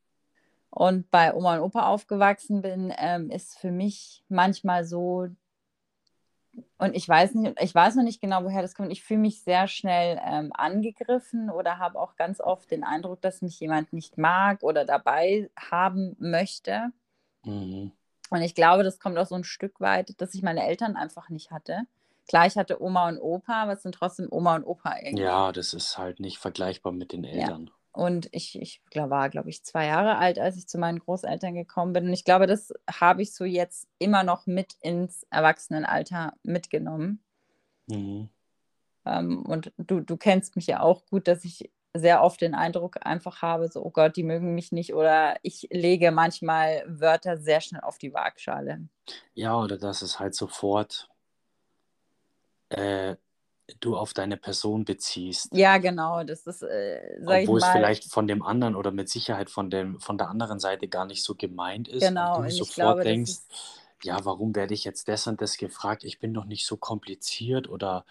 und 0.70 1.10
bei 1.12 1.34
Oma 1.34 1.56
und 1.58 1.62
Opa 1.62 1.88
aufgewachsen 1.88 2.62
bin, 2.62 2.94
ähm, 2.98 3.30
ist 3.30 3.58
für 3.60 3.72
mich 3.72 4.24
manchmal 4.30 4.86
so, 4.86 5.28
und 6.78 6.96
ich 6.96 7.08
weiß 7.08 7.34
nicht, 7.36 7.60
ich 7.62 7.74
weiß 7.74 7.96
noch 7.96 8.04
nicht 8.04 8.22
genau, 8.22 8.44
woher 8.44 8.62
das 8.62 8.76
kommt. 8.76 8.92
Ich 8.92 9.04
fühle 9.04 9.22
mich 9.22 9.42
sehr 9.42 9.68
schnell 9.68 10.20
ähm, 10.24 10.52
angegriffen 10.54 11.50
oder 11.50 11.80
habe 11.80 12.00
auch 12.00 12.16
ganz 12.16 12.40
oft 12.40 12.70
den 12.70 12.84
Eindruck, 12.84 13.22
dass 13.22 13.42
mich 13.42 13.60
jemand 13.60 13.94
nicht 13.94 14.18
mag 14.18 14.62
oder 14.62 14.86
dabei 14.86 15.50
haben 15.58 16.16
möchte. 16.20 16.92
Mhm. 17.44 17.92
Und 18.30 18.42
ich 18.42 18.56
glaube, 18.56 18.84
das 18.84 19.00
kommt 19.00 19.18
auch 19.18 19.28
so 19.28 19.36
ein 19.36 19.44
Stück 19.44 19.80
weit, 19.80 20.20
dass 20.22 20.34
ich 20.34 20.44
meine 20.44 20.66
Eltern 20.66 20.96
einfach 20.96 21.30
nicht 21.30 21.52
hatte. 21.52 21.84
Klar, 22.28 22.48
ich 22.48 22.58
hatte 22.58 22.82
Oma 22.82 23.10
und 23.10 23.20
Opa, 23.20 23.64
aber 23.64 23.74
es 23.74 23.84
sind 23.84 23.96
trotzdem 23.96 24.28
Oma 24.32 24.56
und 24.56 24.64
Opa 24.64 24.98
irgendwie. 25.02 25.24
Ja, 25.24 25.52
das 25.52 25.74
ist 25.74 25.98
halt 25.98 26.20
nicht 26.20 26.38
vergleichbar 26.38 26.92
mit 26.92 27.12
den 27.12 27.24
Eltern. 27.24 27.70
Und 27.94 28.28
ich, 28.32 28.60
ich 28.60 28.82
glaub, 28.90 29.12
war, 29.12 29.30
glaube 29.30 29.50
ich, 29.50 29.64
zwei 29.64 29.86
Jahre 29.86 30.18
alt, 30.18 30.40
als 30.40 30.58
ich 30.58 30.68
zu 30.68 30.80
meinen 30.80 30.98
Großeltern 30.98 31.54
gekommen 31.54 31.94
bin. 31.94 32.08
Und 32.08 32.14
ich 32.14 32.26
glaube, 32.26 32.48
das 32.48 32.74
habe 32.92 33.22
ich 33.22 33.34
so 33.36 33.46
jetzt 33.46 33.88
immer 34.00 34.24
noch 34.24 34.48
mit 34.48 34.74
ins 34.82 35.28
Erwachsenenalter 35.30 36.34
mitgenommen. 36.42 37.24
Mhm. 37.86 38.30
Ähm, 39.06 39.46
und 39.46 39.72
du, 39.78 40.00
du 40.02 40.18
kennst 40.18 40.56
mich 40.56 40.66
ja 40.66 40.80
auch 40.80 41.06
gut, 41.06 41.28
dass 41.28 41.46
ich 41.46 41.70
sehr 41.94 42.24
oft 42.24 42.42
den 42.42 42.56
Eindruck 42.56 43.06
einfach 43.06 43.44
habe, 43.44 43.68
so, 43.68 43.86
oh 43.86 43.92
Gott, 43.92 44.16
die 44.16 44.24
mögen 44.24 44.56
mich 44.56 44.72
nicht. 44.72 44.96
Oder 44.96 45.36
ich 45.44 45.68
lege 45.70 46.12
manchmal 46.12 46.84
Wörter 46.88 47.38
sehr 47.38 47.62
schnell 47.62 47.82
auf 47.82 48.00
die 48.00 48.14
Waagschale. 48.14 48.88
Ja, 49.36 49.56
oder 49.56 49.78
dass 49.78 50.02
es 50.02 50.20
halt 50.20 50.34
sofort 50.34 51.10
äh, 52.70 53.16
du 53.80 53.96
auf 53.98 54.14
deine 54.14 54.38
Person 54.38 54.86
beziehst. 54.86 55.50
Ja, 55.54 55.78
genau. 55.78 56.24
Das 56.24 56.46
ist, 56.48 56.64
äh, 56.64 57.18
sag 57.22 57.42
ich 57.44 57.48
Obwohl 57.48 57.60
es 57.60 57.62
mal, 57.66 57.74
vielleicht 57.74 58.12
von 58.12 58.28
dem 58.28 58.44
anderen 58.44 58.76
oder 58.76 58.92
mit 58.92 59.10
Sicherheit 59.10 59.50
von, 59.50 59.70
dem, 59.70 60.00
von 60.00 60.18
der 60.18 60.30
anderen 60.30 60.60
Seite 60.60 60.88
gar 60.88 61.06
nicht 61.06 61.24
so 61.24 61.36
gemeint 61.36 61.88
ist. 61.88 62.02
genau. 62.02 62.38
Und 62.38 62.38
Und 62.40 62.44
du 62.44 62.50
ich 62.50 62.58
sofort 62.58 62.76
glaube, 62.76 63.00
das 63.00 63.06
denkst, 63.06 63.32
ist, 63.32 63.52
ja, 64.04 64.26
warum 64.26 64.54
werde 64.54 64.74
ich 64.74 64.84
jetzt 64.84 65.08
das 65.08 65.28
und 65.28 65.42
das 65.42 65.56
gefragt? 65.56 66.04
Ich 66.04 66.20
bin 66.20 66.34
doch 66.34 66.44
nicht 66.44 66.66
so 66.68 66.76
kompliziert 66.76 67.70
oder 67.70 68.04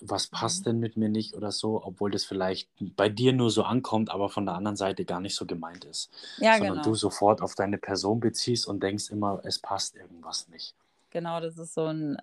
was 0.00 0.26
passt 0.26 0.62
Mhm. 0.62 0.64
denn 0.64 0.80
mit 0.80 0.96
mir 0.96 1.08
nicht 1.08 1.34
oder 1.34 1.52
so, 1.52 1.80
obwohl 1.84 2.10
das 2.10 2.24
vielleicht 2.24 2.68
bei 2.80 3.08
dir 3.08 3.32
nur 3.32 3.50
so 3.50 3.62
ankommt, 3.62 4.10
aber 4.10 4.28
von 4.28 4.44
der 4.44 4.56
anderen 4.56 4.76
Seite 4.76 5.04
gar 5.04 5.20
nicht 5.20 5.36
so 5.36 5.46
gemeint 5.46 5.84
ist. 5.84 6.10
ja, 6.38 6.58
Sondern 6.58 6.78
du 6.78 6.82
genau. 6.82 6.94
sofort 6.94 7.42
auf 7.42 7.54
deine 7.54 7.78
Person 7.78 8.18
beziehst 8.18 8.66
und 8.66 8.82
denkst 8.82 9.10
immer, 9.10 9.40
es 9.44 9.60
passt 9.60 9.94
irgendwas 9.94 10.48
nicht. 10.48 10.74
Genau, 11.10 11.40
das 11.40 11.56
ist 11.58 11.74
so 11.74 11.86
ein, 11.86 12.18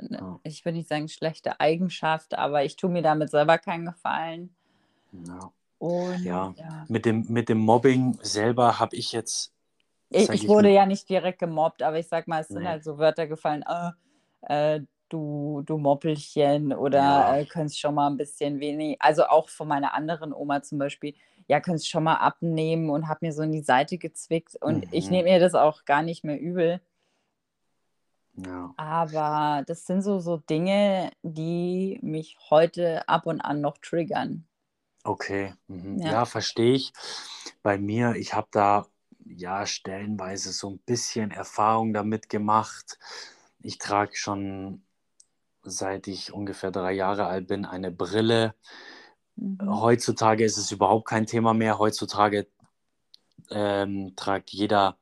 Ja. 0.00 0.40
ich 0.42 0.64
würde 0.64 0.78
nicht 0.78 0.88
sagen 0.88 1.08
schlechte 1.08 1.60
Eigenschaft, 1.60 2.36
aber 2.36 2.64
ich 2.64 2.76
tue 2.76 2.90
mir 2.90 3.02
damit 3.02 3.30
selber 3.30 3.58
keinen 3.58 3.86
Gefallen. 3.86 4.54
Ja. 5.12 5.52
Und 5.78 6.24
Ja. 6.24 6.54
ja. 6.56 6.88
Mit 6.88 7.04
dem, 7.06 7.26
mit 7.28 7.48
dem 7.48 7.58
Mobbing 7.58 8.18
selber 8.22 8.78
habe 8.80 8.96
ich 8.96 9.12
jetzt, 9.12 9.54
Ich, 10.10 10.30
ich 10.30 10.44
ich 10.44 10.48
wurde 10.48 10.68
mal, 10.68 10.72
ja 10.72 10.86
nicht 10.86 11.08
direkt 11.08 11.38
gemobbt, 11.38 11.82
aber 11.82 11.98
ich 11.98 12.08
sag 12.08 12.28
mal, 12.28 12.40
es 12.40 12.50
sind 12.50 12.64
nee, 12.64 12.68
halt 12.68 12.82
so 12.84 12.98
Wörter 12.98 13.26
gefallen, 13.26 13.62
äh, 13.66 14.76
äh, 14.76 14.80
du, 15.10 15.62
du 15.66 15.78
Moppelchen 15.78 16.72
oder 16.72 16.98
ja, 16.98 17.38
äh, 17.40 17.46
könntest 17.46 17.78
schon 17.80 17.94
mal 17.94 18.08
ein 18.08 18.16
bisschen 18.16 18.60
wenig, 18.60 18.96
also 19.00 19.24
auch 19.26 19.48
von 19.50 19.68
meiner 19.68 19.94
anderen 19.94 20.32
Oma 20.32 20.62
zum 20.62 20.78
Beispiel, 20.78 21.14
ja, 21.46 21.60
könntest 21.60 21.88
schon 21.90 22.04
mal 22.04 22.16
abnehmen 22.16 22.90
und 22.90 23.08
hab 23.08 23.22
mir 23.22 23.32
so 23.32 23.42
in 23.42 23.52
die 23.52 23.62
Seite 23.62 23.98
gezwickt 23.98 24.56
und 24.60 24.86
ich 24.90 25.10
mhm, 25.10 25.10
nehme 25.10 25.30
mir 25.30 25.40
das 25.40 25.54
auch 25.54 25.84
gar 25.84 26.02
nicht 26.02 26.24
mehr 26.24 26.40
übel. 26.40 26.80
Ja, 28.46 28.74
Aber 28.76 29.64
das 29.66 29.86
sind 29.86 30.02
so, 30.02 30.20
so 30.20 30.38
Dinge, 30.38 31.10
die 31.22 31.98
mich 32.02 32.38
heute 32.50 33.08
ab 33.08 33.26
und 33.26 33.40
an 33.40 33.60
noch 33.60 33.78
triggern. 33.78 34.46
okay, 35.04 35.54
mhm. 35.68 35.98
Ja. 35.98 36.10
ja, 36.10 36.24
verstehe 36.26 36.74
ich. 36.74 36.92
Bei 37.62 37.78
mir, 37.78 38.14
ich 38.16 38.34
habe 38.34 38.48
da 38.50 38.86
ja 39.24 39.66
stellenweise 39.66 40.52
so 40.52 40.70
ein 40.70 40.78
bisschen 40.80 41.30
Erfahrung 41.30 41.92
damit 41.92 42.28
gemacht. 42.28 42.98
Ich 43.60 43.78
trage 43.78 44.16
schon 44.16 44.82
seit 45.62 46.06
ich 46.08 46.32
ungefähr 46.32 46.70
drei 46.70 46.92
Jahre 46.92 47.26
alt 47.26 47.48
bin 47.48 47.64
eine 47.64 47.90
Brille. 47.90 48.54
Mhm. 49.36 49.58
Heutzutage 49.68 50.44
ist 50.44 50.56
es 50.58 50.72
überhaupt 50.72 51.08
kein 51.08 51.26
Thema 51.26 51.54
mehr. 51.54 51.78
Heutzutage 51.78 52.48
ähm, 53.50 54.14
tragt 54.16 54.50
jeder 54.50 54.98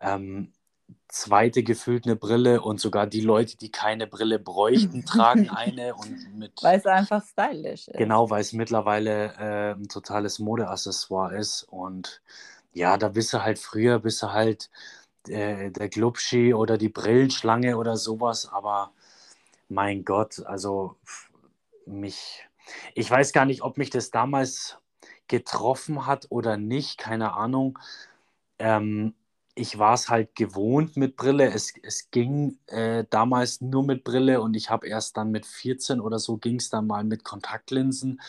ähm, 0.00 0.52
zweite 1.08 1.62
gefühlt 1.62 2.06
eine 2.06 2.16
Brille 2.16 2.60
und 2.60 2.80
sogar 2.80 3.06
die 3.06 3.20
Leute, 3.20 3.56
die 3.56 3.70
keine 3.70 4.06
Brille 4.06 4.38
bräuchten, 4.38 5.04
tragen 5.04 5.48
eine 5.50 5.94
und 5.94 6.36
mit 6.36 6.62
Weil 6.62 6.78
es 6.78 6.86
einfach 6.86 7.24
stylisch 7.24 7.88
ist. 7.88 7.96
genau, 7.98 8.30
weil 8.30 8.40
es 8.40 8.52
mittlerweile 8.52 9.34
äh, 9.38 9.72
ein 9.74 9.88
totales 9.88 10.38
Modeaccessoire 10.38 11.36
ist 11.36 11.64
und 11.64 12.20
ja, 12.72 12.98
da 12.98 13.08
bist 13.08 13.32
du 13.32 13.42
halt 13.42 13.58
früher, 13.58 14.00
bist 14.00 14.22
du 14.22 14.32
halt 14.32 14.70
äh, 15.28 15.70
der 15.70 15.88
Glubschi 15.88 16.52
oder 16.54 16.76
die 16.78 16.88
Brillenschlange 16.90 17.76
oder 17.76 17.96
sowas, 17.96 18.48
aber 18.52 18.92
mein 19.68 20.04
Gott, 20.04 20.44
also 20.46 20.96
mich, 21.86 22.46
ich 22.94 23.10
weiß 23.10 23.32
gar 23.32 23.44
nicht, 23.44 23.62
ob 23.62 23.78
mich 23.78 23.90
das 23.90 24.10
damals 24.10 24.78
getroffen 25.28 26.06
hat 26.06 26.26
oder 26.30 26.56
nicht, 26.56 26.98
keine 26.98 27.32
Ahnung. 27.34 27.78
Ähm, 28.58 29.14
ich 29.56 29.78
war 29.78 29.94
es 29.94 30.10
halt 30.10 30.34
gewohnt 30.34 30.96
mit 30.96 31.16
Brille. 31.16 31.50
Es, 31.52 31.72
es 31.82 32.10
ging 32.10 32.58
äh, 32.66 33.04
damals 33.08 33.62
nur 33.62 33.84
mit 33.84 34.04
Brille 34.04 34.42
und 34.42 34.54
ich 34.54 34.70
habe 34.70 34.86
erst 34.86 35.16
dann 35.16 35.30
mit 35.32 35.46
14 35.46 35.98
oder 36.00 36.18
so 36.18 36.36
ging 36.36 36.56
es 36.56 36.68
dann 36.68 36.86
mal 36.86 37.04
mit 37.04 37.24
Kontaktlinsen. 37.24 38.20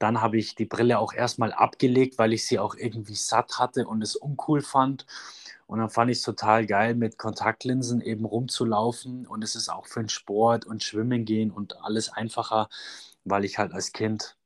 Dann 0.00 0.20
habe 0.20 0.38
ich 0.38 0.56
die 0.56 0.64
Brille 0.64 0.98
auch 0.98 1.12
erstmal 1.14 1.52
abgelegt, 1.52 2.18
weil 2.18 2.32
ich 2.32 2.46
sie 2.46 2.58
auch 2.58 2.74
irgendwie 2.74 3.14
satt 3.14 3.60
hatte 3.60 3.86
und 3.86 4.02
es 4.02 4.16
uncool 4.16 4.60
fand. 4.60 5.06
Und 5.68 5.78
dann 5.78 5.88
fand 5.88 6.10
ich 6.10 6.18
es 6.18 6.24
total 6.24 6.66
geil, 6.66 6.96
mit 6.96 7.16
Kontaktlinsen 7.16 8.00
eben 8.00 8.24
rumzulaufen. 8.24 9.26
Und 9.28 9.44
es 9.44 9.54
ist 9.54 9.68
auch 9.68 9.86
für 9.86 10.00
den 10.00 10.08
Sport 10.08 10.66
und 10.66 10.82
Schwimmen 10.82 11.24
gehen 11.24 11.52
und 11.52 11.80
alles 11.84 12.08
einfacher, 12.12 12.68
weil 13.24 13.44
ich 13.44 13.58
halt 13.58 13.72
als 13.72 13.92
Kind 13.92 14.36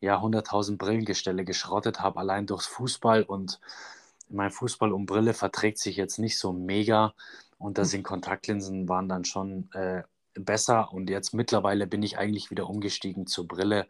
ja 0.00 0.20
100.000 0.20 0.78
Brillengestelle 0.78 1.44
geschrottet 1.44 2.00
habe, 2.00 2.18
allein 2.18 2.46
durchs 2.46 2.66
Fußball. 2.66 3.22
Und 3.22 3.60
mein 4.30 4.50
Fußball 4.50 4.92
und 4.92 5.06
Brille 5.06 5.34
verträgt 5.34 5.78
sich 5.78 5.96
jetzt 5.96 6.18
nicht 6.18 6.38
so 6.38 6.52
mega. 6.52 7.14
Und 7.58 7.78
da 7.78 7.84
sind 7.84 8.02
Kontaktlinsen 8.04 8.88
waren 8.88 9.08
dann 9.08 9.24
schon 9.24 9.70
äh, 9.72 10.02
besser. 10.34 10.92
Und 10.92 11.10
jetzt 11.10 11.34
mittlerweile 11.34 11.86
bin 11.86 12.02
ich 12.02 12.18
eigentlich 12.18 12.50
wieder 12.50 12.68
umgestiegen 12.68 13.26
zur 13.26 13.46
Brille. 13.48 13.86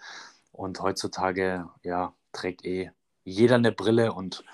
Und 0.53 0.81
heutzutage, 0.81 1.69
ja, 1.83 2.15
trägt 2.33 2.65
eh 2.65 2.91
jeder 3.25 3.57
eine 3.57 3.73
Brille. 3.73 4.13
Und 4.13 4.45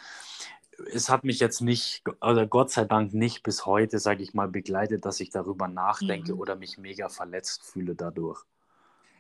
es 0.93 1.09
hat 1.09 1.25
mich 1.25 1.39
jetzt 1.41 1.61
nicht, 1.63 2.03
oder 2.21 2.47
Gott 2.47 2.71
sei 2.71 2.85
Dank 2.85 3.15
nicht 3.15 3.43
bis 3.43 3.67
heute, 3.67 3.99
sage 3.99 4.23
ich 4.23 4.35
mal, 4.35 4.49
begleitet, 4.49 5.05
dass 5.07 5.21
ich 5.21 5.31
darüber 5.31 5.69
nachdenke 5.69 6.35
Mhm. 6.35 6.41
oder 6.41 6.57
mich 6.57 6.79
mega 6.79 7.09
verletzt 7.09 7.65
fühle 7.65 7.95
dadurch. 7.95 8.43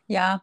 Ja, 0.06 0.42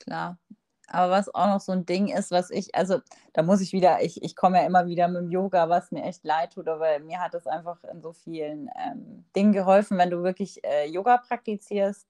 klar. 0.00 0.38
Aber 0.88 1.12
was 1.12 1.32
auch 1.34 1.46
noch 1.48 1.60
so 1.60 1.72
ein 1.72 1.86
Ding 1.86 2.08
ist, 2.08 2.30
was 2.30 2.50
ich, 2.50 2.74
also 2.74 3.00
da 3.34 3.42
muss 3.42 3.60
ich 3.60 3.72
wieder, 3.72 4.02
ich, 4.02 4.22
ich 4.22 4.34
komme 4.36 4.58
ja 4.58 4.66
immer 4.66 4.86
wieder 4.86 5.08
mit 5.08 5.22
dem 5.22 5.30
Yoga, 5.30 5.68
was 5.68 5.92
mir 5.92 6.02
echt 6.04 6.24
leid 6.24 6.54
tut, 6.54 6.68
aber 6.68 6.98
mir 7.00 7.20
hat 7.20 7.34
es 7.34 7.46
einfach 7.46 7.84
in 7.84 8.00
so 8.00 8.12
vielen 8.12 8.70
ähm, 8.76 9.24
Dingen 9.36 9.52
geholfen. 9.52 9.98
Wenn 9.98 10.10
du 10.10 10.22
wirklich 10.22 10.64
äh, 10.64 10.86
Yoga 10.88 11.18
praktizierst, 11.18 12.06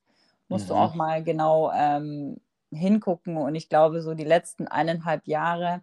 musst 0.49 0.71
du 0.71 0.75
Mhm. 0.75 0.79
auch 0.79 0.95
mal 0.95 1.23
genau 1.25 1.73
ähm, 1.73 2.41
hingucken. 2.71 3.37
Und 3.37 3.55
ich 3.55 3.69
glaube, 3.69 4.01
so 4.03 4.15
die 4.15 4.25
letzten 4.25 4.69
eineinhalb 4.69 5.27
Jahre 5.27 5.83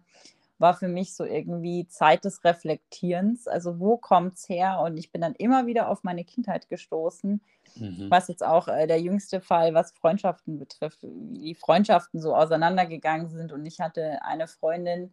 war 0.58 0.74
für 0.74 0.88
mich 0.88 1.14
so 1.14 1.24
irgendwie 1.24 1.86
Zeit 1.88 2.24
des 2.24 2.44
Reflektierens. 2.44 3.46
Also 3.46 3.78
wo 3.78 3.96
kommt 3.96 4.36
es 4.38 4.48
her? 4.48 4.80
Und 4.80 4.96
ich 4.96 5.12
bin 5.12 5.20
dann 5.20 5.34
immer 5.34 5.66
wieder 5.66 5.88
auf 5.88 6.02
meine 6.04 6.24
Kindheit 6.24 6.68
gestoßen, 6.68 7.40
Mhm. 7.76 8.10
was 8.10 8.28
jetzt 8.28 8.44
auch 8.44 8.68
äh, 8.68 8.86
der 8.86 9.00
jüngste 9.00 9.40
Fall, 9.40 9.74
was 9.74 9.92
Freundschaften 9.92 10.58
betrifft, 10.58 11.02
wie 11.02 11.38
die 11.38 11.54
Freundschaften 11.54 12.20
so 12.20 12.34
auseinandergegangen 12.34 13.28
sind. 13.28 13.52
Und 13.52 13.66
ich 13.66 13.80
hatte 13.80 14.22
eine 14.22 14.46
Freundin, 14.48 15.12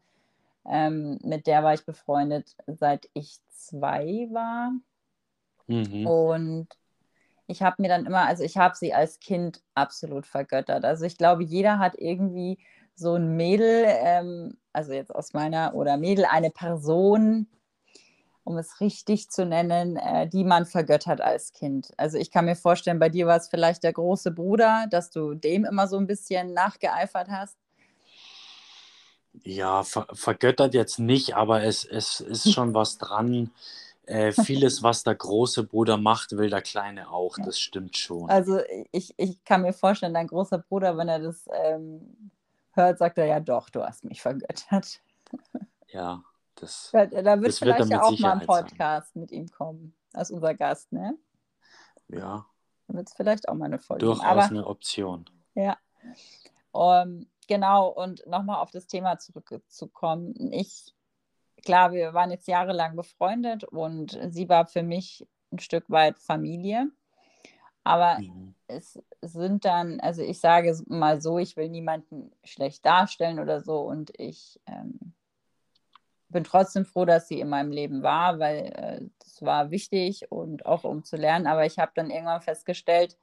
ähm, 0.65 1.19
mit 1.23 1.47
der 1.47 1.63
war 1.63 1.73
ich 1.73 1.85
befreundet, 1.85 2.55
seit 2.67 3.09
ich 3.13 3.39
zwei 3.49 4.29
war. 4.31 4.71
Mhm. 5.67 6.07
Und 6.07 6.67
ich 7.47 7.61
habe 7.61 7.81
mir 7.81 7.89
dann 7.89 8.05
immer, 8.05 8.25
also 8.25 8.43
ich 8.43 8.57
habe 8.57 8.75
sie 8.75 8.93
als 8.93 9.19
Kind 9.19 9.61
absolut 9.75 10.25
vergöttert. 10.25 10.85
Also 10.85 11.05
ich 11.05 11.17
glaube, 11.17 11.43
jeder 11.43 11.79
hat 11.79 11.95
irgendwie 11.97 12.57
so 12.95 13.15
ein 13.15 13.35
Mädel, 13.35 13.85
ähm, 13.87 14.57
also 14.71 14.93
jetzt 14.93 15.13
aus 15.13 15.33
meiner, 15.33 15.73
oder 15.75 15.97
Mädel, 15.97 16.25
eine 16.25 16.51
Person, 16.51 17.47
um 18.43 18.57
es 18.57 18.81
richtig 18.81 19.29
zu 19.29 19.45
nennen, 19.45 19.95
äh, 19.97 20.27
die 20.27 20.43
man 20.43 20.65
vergöttert 20.65 21.21
als 21.21 21.53
Kind. 21.53 21.91
Also 21.97 22.17
ich 22.17 22.31
kann 22.31 22.45
mir 22.45 22.55
vorstellen, 22.55 22.99
bei 22.99 23.09
dir 23.09 23.27
war 23.27 23.37
es 23.37 23.47
vielleicht 23.47 23.83
der 23.83 23.93
große 23.93 24.31
Bruder, 24.31 24.87
dass 24.89 25.11
du 25.11 25.33
dem 25.33 25.65
immer 25.65 25.87
so 25.87 25.97
ein 25.97 26.07
bisschen 26.07 26.53
nachgeeifert 26.53 27.29
hast. 27.29 27.57
Ja, 29.43 29.83
ver 29.83 30.05
vergöttert 30.13 30.73
jetzt 30.73 30.99
nicht, 30.99 31.35
aber 31.35 31.63
es, 31.63 31.85
es 31.85 32.19
ist 32.19 32.53
schon 32.53 32.73
was 32.73 32.97
dran. 32.97 33.51
Äh, 34.05 34.33
vieles, 34.33 34.83
was 34.83 35.03
der 35.03 35.15
große 35.15 35.63
Bruder 35.63 35.97
macht, 35.97 36.37
will 36.37 36.49
der 36.49 36.61
Kleine 36.61 37.09
auch. 37.09 37.37
Ja. 37.37 37.45
Das 37.45 37.57
stimmt 37.57 37.97
schon. 37.97 38.29
Also 38.29 38.59
ich, 38.91 39.13
ich 39.17 39.43
kann 39.45 39.61
mir 39.61 39.73
vorstellen, 39.73 40.13
dein 40.13 40.27
großer 40.27 40.59
Bruder, 40.59 40.97
wenn 40.97 41.07
er 41.07 41.19
das 41.19 41.45
ähm, 41.63 42.31
hört, 42.73 42.97
sagt 42.97 43.17
er 43.17 43.25
ja 43.25 43.39
doch, 43.39 43.69
du 43.69 43.83
hast 43.83 44.03
mich 44.03 44.21
vergöttert. 44.21 45.01
Ja, 45.89 46.23
das, 46.55 46.89
Da, 46.91 47.05
da 47.05 47.41
wird 47.41 47.53
das 47.53 47.61
wird 47.61 47.77
vielleicht 47.77 47.79
ja 47.79 47.85
mit 47.85 47.99
auch 47.99 48.19
mal 48.19 48.31
ein 48.33 48.39
Sicherheit. 48.39 48.47
Podcast 48.47 49.15
mit 49.15 49.31
ihm 49.31 49.47
kommen, 49.49 49.95
als 50.13 50.31
unser 50.31 50.53
Gast, 50.53 50.91
ne? 50.91 51.17
Ja, 52.07 52.45
Da 52.87 52.93
wird 52.93 53.07
es 53.07 53.13
vielleicht 53.15 53.47
auch 53.47 53.55
mal 53.55 53.65
eine 53.65 53.79
Folge 53.79 54.05
durchaus 54.05 54.25
Aber 54.25 54.43
eine 54.43 54.67
Option. 54.67 55.25
Ja. 55.55 55.77
Ähm, 56.75 57.29
genau, 57.47 57.87
und 57.89 58.25
nochmal 58.27 58.57
auf 58.57 58.71
das 58.71 58.87
Thema 58.87 59.17
zurückzukommen. 59.17 60.51
Ich, 60.51 60.93
klar, 61.63 61.91
wir 61.91 62.13
waren 62.13 62.31
jetzt 62.31 62.47
jahrelang 62.47 62.95
befreundet 62.95 63.63
und 63.63 64.19
sie 64.29 64.49
war 64.49 64.65
für 64.65 64.83
mich 64.83 65.25
ein 65.51 65.59
Stück 65.59 65.89
weit 65.89 66.19
Familie. 66.19 66.91
Aber 67.83 68.19
Mhm. 68.19 68.55
es 68.67 68.99
sind 69.21 69.65
dann, 69.65 69.99
also 69.99 70.21
ich 70.21 70.39
sage 70.39 70.69
es 70.69 70.85
mal 70.87 71.21
so, 71.21 71.37
ich 71.37 71.57
will 71.57 71.69
niemanden 71.69 72.31
schlecht 72.43 72.85
darstellen 72.85 73.39
oder 73.39 73.61
so 73.61 73.81
und 73.81 74.11
ich 74.17 74.59
ähm, 74.67 75.13
bin 76.29 76.43
trotzdem 76.43 76.85
froh, 76.85 77.05
dass 77.05 77.27
sie 77.27 77.39
in 77.39 77.47
meinem 77.49 77.71
Leben 77.71 78.03
war, 78.03 78.39
weil 78.39 78.65
äh, 78.75 79.01
das 79.19 79.41
war 79.41 79.71
wichtig 79.71 80.31
und 80.31 80.65
auch 80.65 80.83
um 80.83 81.03
zu 81.03 81.15
lernen. 81.15 81.47
Aber 81.47 81.65
ich 81.65 81.79
habe 81.79 81.91
dann 81.95 82.09
irgendwann 82.09 82.41
festgestellt, 82.41 83.17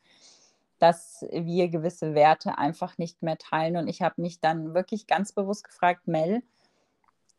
dass 0.78 1.26
wir 1.30 1.68
gewisse 1.68 2.14
Werte 2.14 2.56
einfach 2.56 2.96
nicht 2.96 3.22
mehr 3.22 3.36
teilen. 3.36 3.76
Und 3.76 3.88
ich 3.88 4.00
habe 4.00 4.22
mich 4.22 4.40
dann 4.40 4.72
wirklich 4.72 5.06
ganz 5.06 5.32
bewusst 5.32 5.64
gefragt, 5.64 6.06
Mel, 6.06 6.42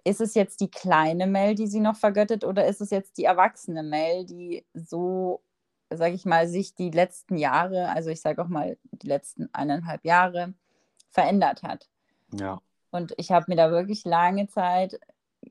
ist 0.03 0.21
es 0.21 0.35
jetzt 0.35 0.61
die 0.61 0.69
kleine 0.69 1.25
Mel, 1.25 1.55
die 1.55 1.67
sie 1.67 1.79
noch 1.79 1.95
vergöttet, 1.95 2.43
oder 2.43 2.67
ist 2.67 2.81
es 2.81 2.91
jetzt 2.91 3.17
die 3.17 3.25
erwachsene 3.25 3.83
Mel, 3.83 4.25
die 4.25 4.65
so, 4.73 5.41
sage 5.91 6.15
ich 6.15 6.25
mal, 6.25 6.47
sich 6.47 6.75
die 6.75 6.91
letzten 6.91 7.37
Jahre, 7.37 7.89
also 7.89 8.09
ich 8.09 8.21
sage 8.21 8.41
auch 8.41 8.47
mal 8.47 8.77
die 8.91 9.07
letzten 9.07 9.49
eineinhalb 9.53 10.05
Jahre, 10.05 10.53
verändert 11.09 11.63
hat? 11.63 11.89
Ja, 12.33 12.61
Und 12.91 13.13
ich 13.17 13.31
habe 13.31 13.45
mir 13.49 13.55
da 13.55 13.71
wirklich 13.71 14.05
lange 14.05 14.47
Zeit 14.47 14.99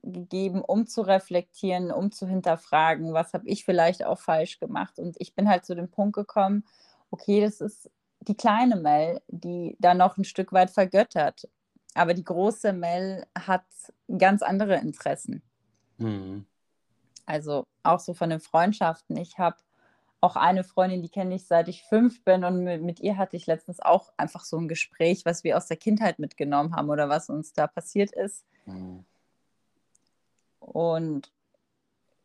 gegeben, 0.03 0.63
um 0.63 0.87
zu 0.87 1.03
reflektieren, 1.03 1.91
um 1.91 2.13
zu 2.13 2.27
hinterfragen, 2.27 3.13
was 3.13 3.35
habe 3.35 3.49
ich 3.49 3.65
vielleicht 3.65 4.05
auch 4.05 4.19
falsch 4.21 4.59
gemacht. 4.61 4.99
Und 4.99 5.17
ich 5.19 5.35
bin 5.35 5.49
halt 5.49 5.65
zu 5.65 5.75
dem 5.75 5.91
Punkt 5.91 6.15
gekommen, 6.15 6.65
okay, 7.11 7.41
das 7.41 7.61
ist 7.61 7.91
die 8.21 8.37
kleine 8.37 8.77
Mel, 8.77 9.21
die 9.29 9.77
da 9.81 9.95
noch 9.95 10.17
ein 10.17 10.25
Stück 10.25 10.53
weit 10.53 10.71
vergöttert. 10.71 11.49
Aber 11.95 12.15
die 12.15 12.25
große 12.25 12.73
Mel 12.73 13.27
hat 13.37 13.65
ganz 14.19 14.43
andere 14.43 14.77
Interessen. 14.77 15.43
mhm. 15.99 16.47
Also 17.27 17.65
auch 17.85 18.01
so 18.01 18.13
von 18.13 18.31
den 18.31 18.41
Freundschaften. 18.41 19.17
Ich 19.17 19.39
habe 19.39 19.57
auch 20.21 20.37
eine 20.37 20.65
Freundin, 20.65 21.03
die 21.03 21.09
kenne 21.09 21.35
ich 21.35 21.47
seit 21.47 21.69
ich 21.69 21.83
fünf 21.85 22.23
bin 22.25 22.45
und 22.45 22.63
mit, 22.65 22.83
mit 22.83 23.01
ihr 23.01 23.17
hatte 23.17 23.37
ich 23.37 23.47
letztens 23.47 23.81
auch 23.81 24.13
einfach 24.17 24.45
so 24.45 24.59
ein 24.59 24.69
Gespräch, 24.69 25.25
was 25.25 25.45
wir 25.45 25.57
aus 25.57 25.67
der 25.67 25.77
Kindheit 25.79 26.19
mitgenommen 26.19 26.75
haben 26.77 26.91
oder 26.91 27.09
was 27.09 27.31
uns 27.31 27.53
da 27.53 27.67
passiert 27.67 28.13
ist. 28.13 28.45
Mhm. 28.67 29.05
Und 30.61 31.33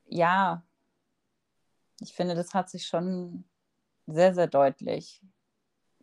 ja, 0.07 0.61
ich 2.01 2.13
finde, 2.13 2.35
das 2.35 2.53
hat 2.53 2.69
sich 2.69 2.85
schon 2.85 3.45
sehr, 4.07 4.33
sehr 4.35 4.47
deutlich 4.47 5.21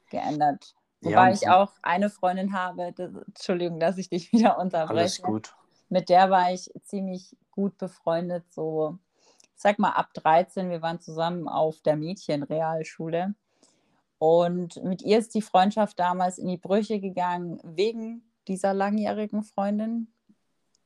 geändert. 0.09 0.75
Ja, 1.03 1.11
Wobei 1.11 1.29
und- 1.29 1.35
ich 1.35 1.49
auch 1.49 1.73
eine 1.83 2.11
Freundin 2.11 2.53
habe, 2.53 2.93
das, 2.93 3.13
Entschuldigung, 3.27 3.79
dass 3.81 3.99
ich 3.99 4.09
dich 4.09 4.33
wieder 4.33 4.59
alles 4.59 4.63
unterbreche. 4.75 5.23
gut. 5.23 5.55
Mit 5.89 6.09
der 6.09 6.31
war 6.31 6.51
ich 6.53 6.71
ziemlich 6.85 7.37
gut 7.51 7.77
befreundet, 7.77 8.51
so, 8.51 8.99
sag 9.63 9.79
mal 9.79 9.91
ab 9.91 10.13
13. 10.15 10.71
Wir 10.71 10.83
waren 10.83 11.01
zusammen 11.01 11.49
auf 11.49 11.81
der 11.83 11.97
Mädchenrealschule. 11.97 13.35
Und 14.19 14.83
mit 14.85 15.03
ihr 15.03 15.19
ist 15.19 15.35
die 15.35 15.43
Freundschaft 15.43 15.99
damals 15.99 16.39
in 16.39 16.49
die 16.49 16.57
Brüche 16.57 17.01
gegangen, 17.01 17.61
wegen 17.63 18.23
dieser 18.49 18.75
langjährigen 18.75 19.43
Freundin. 19.43 20.09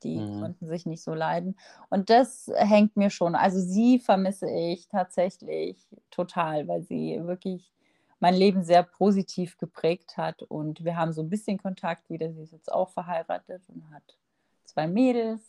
Die 0.03 0.17
Mhm. 0.19 0.41
konnten 0.41 0.67
sich 0.67 0.85
nicht 0.85 1.03
so 1.03 1.15
leiden. 1.15 1.57
Und 1.89 2.11
das 2.11 2.51
hängt 2.55 2.95
mir 2.97 3.09
schon. 3.09 3.33
Also 3.35 3.59
sie 3.59 3.97
vermisse 3.97 4.47
ich 4.49 4.87
tatsächlich 4.87 5.87
total, 6.11 6.67
weil 6.67 6.83
sie 6.83 7.19
wirklich 7.25 7.71
mein 8.19 8.35
Leben 8.35 8.63
sehr 8.63 8.83
positiv 8.83 9.57
geprägt 9.57 10.17
hat. 10.17 10.43
Und 10.43 10.83
wir 10.83 10.95
haben 10.97 11.13
so 11.13 11.23
ein 11.23 11.29
bisschen 11.29 11.57
Kontakt 11.57 12.09
wieder. 12.11 12.31
Sie 12.31 12.41
ist 12.43 12.53
jetzt 12.53 12.71
auch 12.71 12.89
verheiratet 12.89 13.63
und 13.69 13.89
hat 13.91 14.17
zwei 14.65 14.87
Mädels. 14.87 15.41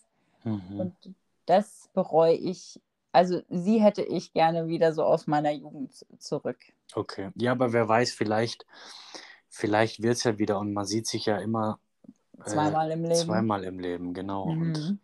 Mhm. 0.45 0.81
Und 0.81 0.95
das 1.45 1.91
bereue 1.93 2.35
ich. 2.35 2.81
Also 3.13 3.43
sie 3.49 3.81
hätte 3.81 4.03
ich 4.03 4.33
gerne 4.33 4.69
wieder 4.69 4.93
so 4.93 5.03
aus 5.03 5.27
meiner 5.27 5.53
Jugend 5.53 6.07
zurück. 6.19 6.59
Okay. 6.95 7.31
Ja, 7.35 7.53
aber 7.53 7.73
wer 7.73 7.89
weiß, 7.89 8.13
vielleicht, 8.13 8.67
vielleicht 9.49 10.03
wird 10.03 10.17
es 10.17 10.25
ja 10.25 10.39
wieder 10.39 10.59
und 10.59 10.73
man 10.73 10.85
sieht 10.85 11.07
sich 11.07 11.27
ja 11.27 11.39
immer 11.39 11.81
Zweimal 12.45 12.91
im 12.93 13.03
Leben. 13.05 13.15
zweimal 13.27 13.65
im 13.65 13.79
Leben, 13.81 14.15
genau. 14.15 14.45
Und 14.61 14.79
Mhm. 14.79 14.99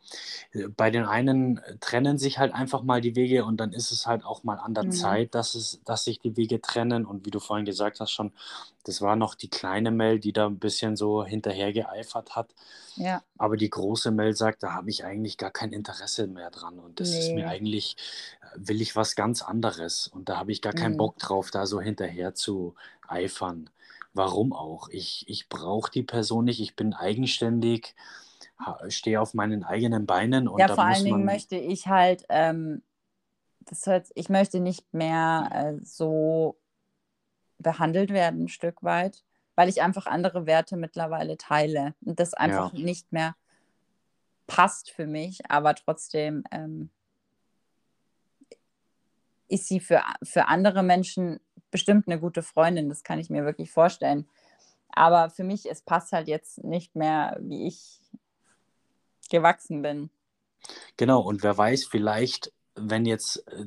äh, 0.53 0.69
bei 0.69 0.91
den 0.91 1.05
einen 1.05 1.61
trennen 1.81 2.19
sich 2.19 2.39
halt 2.39 2.55
einfach 2.55 2.83
mal 2.83 3.01
die 3.01 3.17
Wege 3.17 3.45
und 3.45 3.59
dann 3.59 3.73
ist 3.73 3.91
es 3.93 4.07
halt 4.07 4.25
auch 4.25 4.45
mal 4.45 4.59
an 4.59 4.75
der 4.75 4.85
Mhm. 4.85 4.91
Zeit, 4.91 5.35
dass, 5.35 5.55
es, 5.55 5.81
dass 5.85 6.05
sich 6.05 6.21
die 6.21 6.37
Wege 6.37 6.61
trennen. 6.61 7.07
Und 7.07 7.27
wie 7.27 7.31
du 7.31 7.41
vorhin 7.41 7.67
gesagt 7.67 8.01
hast 8.01 8.13
schon, 8.13 8.33
das 8.85 9.01
war 9.03 9.17
noch 9.17 9.35
die 9.35 9.49
kleine 9.51 9.91
Mel, 9.91 10.21
die 10.21 10.33
da 10.33 10.47
ein 10.47 10.59
bisschen 10.59 10.97
so 10.97 11.25
hinterher 11.25 11.73
geeifert 11.73 12.37
hat. 12.37 12.55
Ja, 12.97 13.23
Aber 13.37 13.57
die 13.57 13.69
große 13.71 14.11
Mel 14.13 14.35
sagt, 14.37 14.63
da 14.63 14.73
habe 14.75 14.91
ich 14.91 15.05
eigentlich 15.05 15.37
gar 15.39 15.51
kein 15.51 15.73
Interesse 15.73 16.27
mehr 16.29 16.51
dran. 16.51 16.79
Und 16.79 17.01
das 17.01 17.19
ist 17.19 17.35
mir 17.35 17.47
Nee. 17.47 17.49
eigentlich, 17.49 17.97
äh, 18.43 18.47
will 18.57 18.81
ich 18.81 18.95
was 18.97 19.17
ganz 19.17 19.43
anderes. 19.43 20.07
Und 20.09 20.29
da 20.29 20.37
habe 20.39 20.53
ich 20.53 20.63
gar 20.63 20.73
keinen 20.73 20.93
Mhm. 20.93 20.97
Bock 20.97 21.19
drauf, 21.19 21.51
da 21.51 21.67
so 21.67 21.81
hinterher 21.81 22.35
zu 22.35 22.75
eifern. 23.09 23.71
Warum 24.15 24.53
auch? 24.53 24.89
Ich, 24.91 25.25
ich 25.29 25.49
brauche 25.49 25.91
die 25.91 26.05
Person 26.05 26.45
nicht, 26.45 26.61
ich 26.61 26.77
bin 26.77 26.95
eigenständig, 26.95 27.95
stehe 28.89 29.21
auf 29.21 29.35
meinen 29.35 29.65
eigenen 29.65 30.07
Beinen 30.07 30.47
und 30.47 30.61
ja 30.61 30.69
vor 30.69 30.85
allen 30.85 31.05
Dingen 31.05 31.25
möchte 31.25 31.57
ich 31.57 31.89
halt, 31.89 32.25
ähm, 32.29 32.83
das 33.61 33.87
hört, 33.87 34.09
ich 34.15 34.29
möchte 34.29 34.61
nicht 34.61 34.95
mehr 34.95 35.51
äh, 35.53 35.85
so 35.85 36.57
behandelt 37.59 38.11
werden, 38.11 38.45
ein 38.45 38.49
Stück 38.49 38.83
weit, 38.85 39.25
weil 39.57 39.69
ich 39.69 39.83
einfach 39.83 40.07
andere 40.07 40.47
Werte 40.47 40.77
mittlerweile 40.77 41.37
teile 41.37 41.95
und 42.05 42.21
das 42.21 42.35
einfach 42.35 42.73
nicht 42.73 43.13
mehr 43.13 43.35
passt 44.47 44.91
für 44.91 45.07
mich, 45.07 45.51
aber 45.51 45.75
trotzdem 45.75 46.45
ähm, 46.53 46.91
ist 49.49 49.67
sie 49.67 49.81
für, 49.81 50.03
für 50.23 50.47
andere 50.47 50.83
Menschen 50.83 51.41
bestimmt 51.75 52.07
eine 52.07 52.21
gute 52.21 52.45
Freundin, 52.45 52.89
das 52.89 53.03
kann 53.03 53.19
ich 53.19 53.31
mir 53.31 53.45
wirklich 53.45 53.73
vorstellen. 53.73 54.29
Aber 54.91 55.29
für 55.29 55.43
mich, 55.43 55.69
es 55.69 55.83
passt 55.83 56.13
halt 56.13 56.29
jetzt 56.29 56.63
nicht 56.63 56.95
mehr, 56.95 57.37
wie 57.41 57.67
ich 57.67 57.99
gewachsen 59.29 59.83
bin. 59.83 60.09
Genau, 60.97 61.21
und 61.21 61.43
wer 61.43 61.59
weiß, 61.59 61.87
vielleicht, 61.87 62.53
wenn 62.77 63.07
jetzt, 63.07 63.45
äh, 63.49 63.67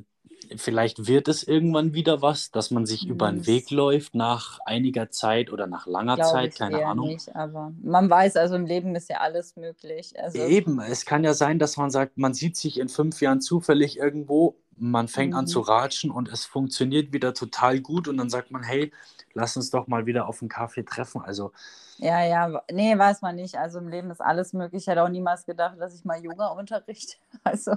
vielleicht 0.56 1.06
wird 1.06 1.28
es 1.28 1.42
irgendwann 1.42 1.92
wieder 1.92 2.22
was, 2.22 2.50
dass 2.50 2.70
man 2.70 2.86
sich 2.86 3.06
über 3.06 3.30
den 3.30 3.46
Weg 3.46 3.70
läuft 3.70 4.14
nach 4.14 4.58
einiger 4.64 5.10
Zeit 5.10 5.52
oder 5.52 5.66
nach 5.66 5.86
langer 5.86 6.14
Glaube 6.14 6.30
Zeit, 6.30 6.54
keine 6.54 6.86
Ahnung. 6.86 7.08
nicht, 7.08 7.36
aber 7.36 7.74
man 7.82 8.08
weiß, 8.08 8.36
also 8.36 8.54
im 8.54 8.64
Leben 8.64 8.94
ist 8.94 9.10
ja 9.10 9.18
alles 9.18 9.54
möglich. 9.56 10.18
Also, 10.18 10.38
Eben, 10.38 10.80
es 10.80 11.04
kann 11.04 11.24
ja 11.24 11.34
sein, 11.34 11.58
dass 11.58 11.76
man 11.76 11.90
sagt, 11.90 12.16
man 12.16 12.32
sieht 12.32 12.56
sich 12.56 12.78
in 12.78 12.88
fünf 12.88 13.20
Jahren 13.20 13.42
zufällig 13.42 13.98
irgendwo, 13.98 14.56
man 14.78 15.08
fängt 15.08 15.34
an 15.34 15.46
Mhm. 15.46 15.46
zu 15.46 15.60
ratschen 15.60 16.10
und 16.10 16.28
es 16.28 16.44
funktioniert 16.46 17.12
wieder 17.12 17.34
total 17.34 17.80
gut 17.80 18.08
und 18.08 18.16
dann 18.18 18.30
sagt 18.30 18.50
man, 18.50 18.62
hey, 18.62 18.92
lass 19.34 19.56
uns 19.56 19.70
doch 19.70 19.86
mal 19.88 20.06
wieder 20.06 20.28
auf 20.28 20.42
einen 20.42 20.48
Kaffee 20.48 20.84
treffen. 20.84 21.20
Also, 21.22 21.52
ja, 21.96 22.22
ja, 22.24 22.62
nee, 22.70 22.96
weiß 22.96 23.22
man 23.22 23.34
nicht. 23.36 23.56
Also 23.56 23.78
im 23.78 23.88
Leben 23.88 24.10
ist 24.10 24.20
alles 24.20 24.52
möglich. 24.52 24.82
Ich 24.82 24.86
hätte 24.86 25.02
auch 25.02 25.08
niemals 25.08 25.44
gedacht, 25.46 25.80
dass 25.80 25.94
ich 25.94 26.04
mal 26.04 26.22
Yoga 26.22 26.48
unterrichte. 26.48 27.16
Also, 27.44 27.76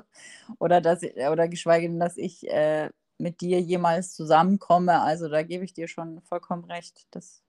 oder 0.59 0.81
dass 0.81 1.01
ich, 1.03 1.15
oder 1.17 1.47
geschweige 1.47 1.87
denn, 1.89 1.99
dass 1.99 2.17
ich 2.17 2.47
äh, 2.49 2.89
mit 3.17 3.41
dir 3.41 3.59
jemals 3.61 4.13
zusammenkomme. 4.15 5.01
Also 5.01 5.27
da 5.29 5.43
gebe 5.43 5.65
ich 5.65 5.73
dir 5.73 5.87
schon 5.87 6.21
vollkommen 6.23 6.65
recht. 6.65 7.07
Das, 7.11 7.41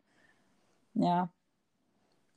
ja. 0.95 1.31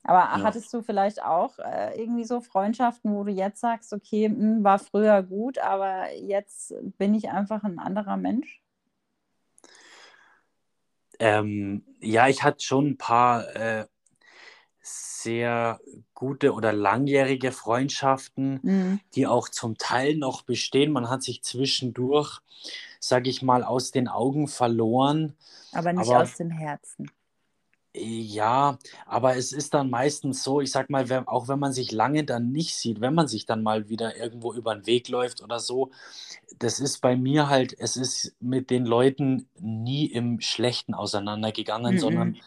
Aber 0.08 0.20
Ja. 0.38 0.44
hattest 0.44 0.72
du 0.72 0.84
vielleicht 0.84 1.22
auch 1.24 1.58
äh, 1.58 2.00
irgendwie 2.00 2.26
so 2.26 2.40
Freundschaften, 2.40 3.14
wo 3.16 3.24
du 3.24 3.32
jetzt 3.32 3.60
sagst, 3.60 3.92
okay, 3.92 4.28
hm, 4.28 4.64
war 4.64 4.78
früher 4.80 5.24
gut, 5.24 5.58
aber 5.58 6.14
jetzt 6.14 6.74
bin 6.98 7.16
ich 7.16 7.30
einfach 7.32 7.64
ein 7.64 7.80
anderer 7.80 8.16
Mensch? 8.16 8.62
ähm, 11.20 11.84
ja, 12.02 12.28
ich 12.28 12.44
hatte 12.44 12.64
schon 12.64 12.88
ein 12.90 12.98
paar 12.98 13.56
äh, 13.56 13.86
sehr 14.82 15.80
gute 16.14 16.54
oder 16.54 16.74
langjährige 16.74 17.52
Freundschaften. 17.52 18.60
Mhm. 18.64 19.00
die 19.16 19.26
auch 19.28 19.48
zum 19.48 19.78
Teil 19.78 20.18
noch 20.18 20.42
bestehen. 20.42 20.92
Man 20.92 21.10
hat 21.10 21.24
sich 21.24 21.42
zwischendurch, 21.42 22.42
sage 23.00 23.30
ich 23.30 23.42
mal, 23.42 23.64
aus 23.64 23.92
den 23.92 24.10
Augen 24.10 24.50
verloren. 24.50 25.36
Aber 25.72 25.94
nicht 25.94 26.10
Aber- 26.12 26.24
aus 26.24 26.36
dem 26.36 26.52
Herzen. 26.52 27.10
Ja, 27.98 28.78
aber 29.06 29.38
es 29.38 29.52
ist 29.54 29.74
dann 29.74 29.90
meistens 29.90 30.44
so, 30.44 30.60
ich 30.60 30.72
sag 30.72 30.90
mal, 30.90 31.08
wenn, 31.10 31.28
auch 31.28 31.48
wenn 31.48 31.60
man 31.60 31.72
sich 31.72 31.92
lange 31.92 32.24
dann 32.26 32.52
nicht 32.52 32.76
sieht, 32.76 33.00
wenn 33.00 33.14
man 33.14 33.28
sich 33.28 33.46
dann 33.46 33.64
mal 33.64 33.88
wieder 33.88 34.18
irgendwo 34.18 34.54
über 34.54 34.76
den 34.76 34.86
Weg 34.86 35.08
läuft 35.08 35.42
oder 35.42 35.60
so, 35.60 35.92
das 36.60 36.80
ist 36.80 37.00
bei 37.02 37.16
mir 37.16 37.50
halt, 37.50 37.76
es 37.80 37.96
ist 37.96 38.34
mit 38.40 38.70
den 38.70 38.86
Leuten 38.86 39.48
nie 39.60 40.06
im 40.08 40.42
Schlechten 40.42 40.94
auseinandergegangen, 40.94 41.96
Mhm. 41.96 42.00
sondern 42.00 42.38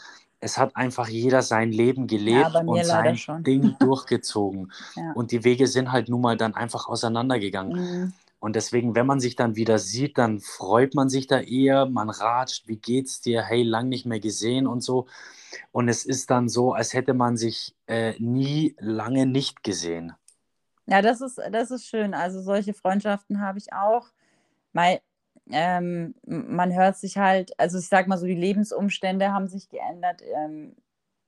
es 0.40 0.58
hat 0.58 0.76
einfach 0.76 1.08
jeder 1.08 1.42
sein 1.42 1.72
Leben 1.72 2.02
Ja, 2.02 2.16
gelebt 2.18 2.52
bei 2.52 2.62
mir 2.62 2.70
und 2.70 2.76
leider 2.76 2.86
sein 2.86 3.16
schon. 3.16 3.42
Ding 3.44 3.76
durchgezogen. 3.80 4.72
Ja. 4.96 5.12
Und 5.14 5.32
die 5.32 5.44
Wege 5.44 5.66
sind 5.66 5.92
halt 5.92 6.08
nun 6.08 6.20
mal 6.20 6.36
dann 6.36 6.54
einfach 6.54 6.88
auseinandergegangen. 6.88 7.72
Mhm. 8.02 8.12
Und 8.40 8.54
deswegen, 8.54 8.94
wenn 8.94 9.06
man 9.06 9.20
sich 9.20 9.34
dann 9.34 9.56
wieder 9.56 9.78
sieht, 9.78 10.16
dann 10.16 10.38
freut 10.40 10.94
man 10.94 11.08
sich 11.08 11.26
da 11.26 11.40
eher, 11.40 11.86
man 11.86 12.08
ratscht, 12.08 12.68
wie 12.68 12.76
geht's 12.76 13.20
dir? 13.20 13.42
Hey, 13.42 13.62
lang 13.62 13.88
nicht 13.88 14.06
mehr 14.06 14.20
gesehen 14.20 14.66
und 14.66 14.80
so. 14.80 15.06
Und 15.72 15.88
es 15.88 16.04
ist 16.04 16.30
dann 16.30 16.48
so, 16.48 16.72
als 16.72 16.94
hätte 16.94 17.14
man 17.14 17.36
sich 17.36 17.74
äh, 17.86 18.14
nie 18.18 18.76
lange 18.78 19.26
nicht 19.26 19.64
gesehen. 19.64 20.12
Ja, 20.86 21.02
das 21.02 21.20
ist, 21.20 21.40
das 21.50 21.70
ist 21.70 21.86
schön. 21.86 22.14
Also 22.14 22.40
solche 22.40 22.74
Freundschaften 22.74 23.40
habe 23.40 23.58
ich 23.58 23.72
auch. 23.72 24.08
Weil 24.72 25.00
ähm, 25.50 26.14
man 26.24 26.74
hört 26.74 26.96
sich 26.96 27.18
halt, 27.18 27.58
also 27.58 27.78
ich 27.78 27.88
sag 27.88 28.06
mal 28.06 28.18
so, 28.18 28.26
die 28.26 28.34
Lebensumstände 28.34 29.32
haben 29.32 29.48
sich 29.48 29.68
geändert. 29.68 30.22
Ähm, 30.22 30.76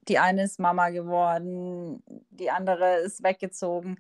die 0.09 0.19
eine 0.19 0.45
ist 0.45 0.59
Mama 0.59 0.91
geworden, 0.91 2.03
die 2.31 2.51
andere 2.51 2.97
ist 2.99 3.23
weggezogen. 3.23 3.99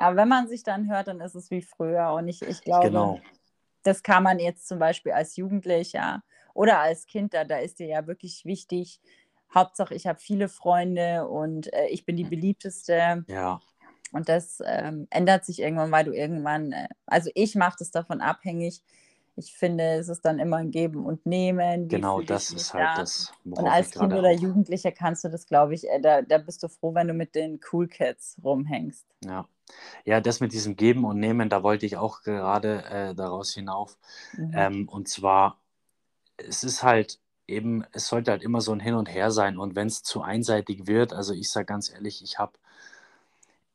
Aber 0.00 0.16
wenn 0.16 0.28
man 0.28 0.48
sich 0.48 0.62
dann 0.62 0.90
hört, 0.90 1.08
dann 1.08 1.20
ist 1.20 1.34
es 1.34 1.50
wie 1.50 1.62
früher. 1.62 2.12
Und 2.12 2.28
ich, 2.28 2.42
ich 2.42 2.62
glaube, 2.62 2.88
Genau. 2.88 3.20
das 3.82 4.02
kann 4.02 4.22
man 4.22 4.38
jetzt 4.38 4.66
zum 4.68 4.78
Beispiel 4.78 5.12
als 5.12 5.36
Jugendlicher 5.36 6.22
oder 6.54 6.80
als 6.80 7.06
Kind, 7.06 7.34
da, 7.34 7.44
da 7.44 7.58
ist 7.58 7.78
dir 7.78 7.86
ja 7.86 8.06
wirklich 8.06 8.44
wichtig. 8.44 9.00
Hauptsache, 9.54 9.94
ich 9.94 10.06
habe 10.06 10.18
viele 10.20 10.48
Freunde 10.48 11.26
und 11.28 11.72
äh, 11.72 11.86
ich 11.88 12.04
bin 12.04 12.16
die 12.16 12.24
beliebteste. 12.24 13.24
Ja, 13.28 13.60
Und 14.12 14.28
das 14.28 14.62
ähm, 14.64 15.06
ändert 15.10 15.44
sich 15.44 15.60
irgendwann, 15.60 15.90
weil 15.90 16.04
du 16.04 16.12
irgendwann, 16.12 16.72
äh, 16.72 16.88
also 17.06 17.30
ich 17.34 17.54
mache 17.56 17.76
das 17.78 17.90
davon 17.90 18.20
abhängig. 18.20 18.80
Ich 19.36 19.54
finde, 19.54 19.84
es 19.94 20.08
ist 20.08 20.24
dann 20.24 20.38
immer 20.38 20.58
ein 20.58 20.70
Geben 20.70 21.04
und 21.06 21.24
Nehmen. 21.24 21.88
genau 21.88 22.20
das 22.20 22.50
ist 22.50 22.74
halt 22.74 22.84
da. 22.84 22.94
das, 22.96 23.32
Und 23.44 23.66
als 23.66 23.92
Kind 23.92 24.12
oder. 24.12 24.32
Jugendlicher 24.32 24.92
kannst 24.92 25.24
du 25.24 25.28
das, 25.30 25.46
glaube 25.46 25.74
ich, 25.74 25.88
äh, 25.88 26.00
da, 26.00 26.20
da 26.22 26.38
bist 26.38 26.62
du 26.62 26.68
froh, 26.68 26.94
wenn 26.94 27.08
du 27.08 27.14
mit 27.14 27.34
den 27.34 27.58
Cool 27.72 27.88
Kids 27.88 28.36
rumhängst. 28.44 29.06
Ja. 29.24 29.48
Ja, 30.04 30.20
das 30.20 30.40
mit 30.40 30.52
diesem 30.52 30.76
Geben 30.76 31.04
und 31.04 31.18
Nehmen, 31.20 31.48
da 31.48 31.62
wollte 31.62 31.86
ich 31.86 31.96
auch 31.96 32.22
gerade 32.22 32.84
äh, 32.84 33.14
daraus 33.14 33.52
hinauf. 33.52 33.98
Mhm. 34.36 34.52
Ähm, 34.54 34.88
und 34.88 35.08
zwar, 35.08 35.60
es 36.36 36.64
ist 36.64 36.82
halt 36.82 37.20
eben, 37.46 37.84
es 37.92 38.06
sollte 38.08 38.30
halt 38.30 38.42
immer 38.42 38.60
so 38.60 38.72
ein 38.72 38.80
Hin 38.80 38.94
und 38.94 39.06
Her 39.06 39.30
sein. 39.30 39.58
Und 39.58 39.76
wenn 39.76 39.88
es 39.88 40.02
zu 40.02 40.22
einseitig 40.22 40.86
wird, 40.86 41.12
also 41.12 41.34
ich 41.34 41.50
sage 41.50 41.66
ganz 41.66 41.90
ehrlich, 41.90 42.22
ich 42.22 42.38
habe, 42.38 42.52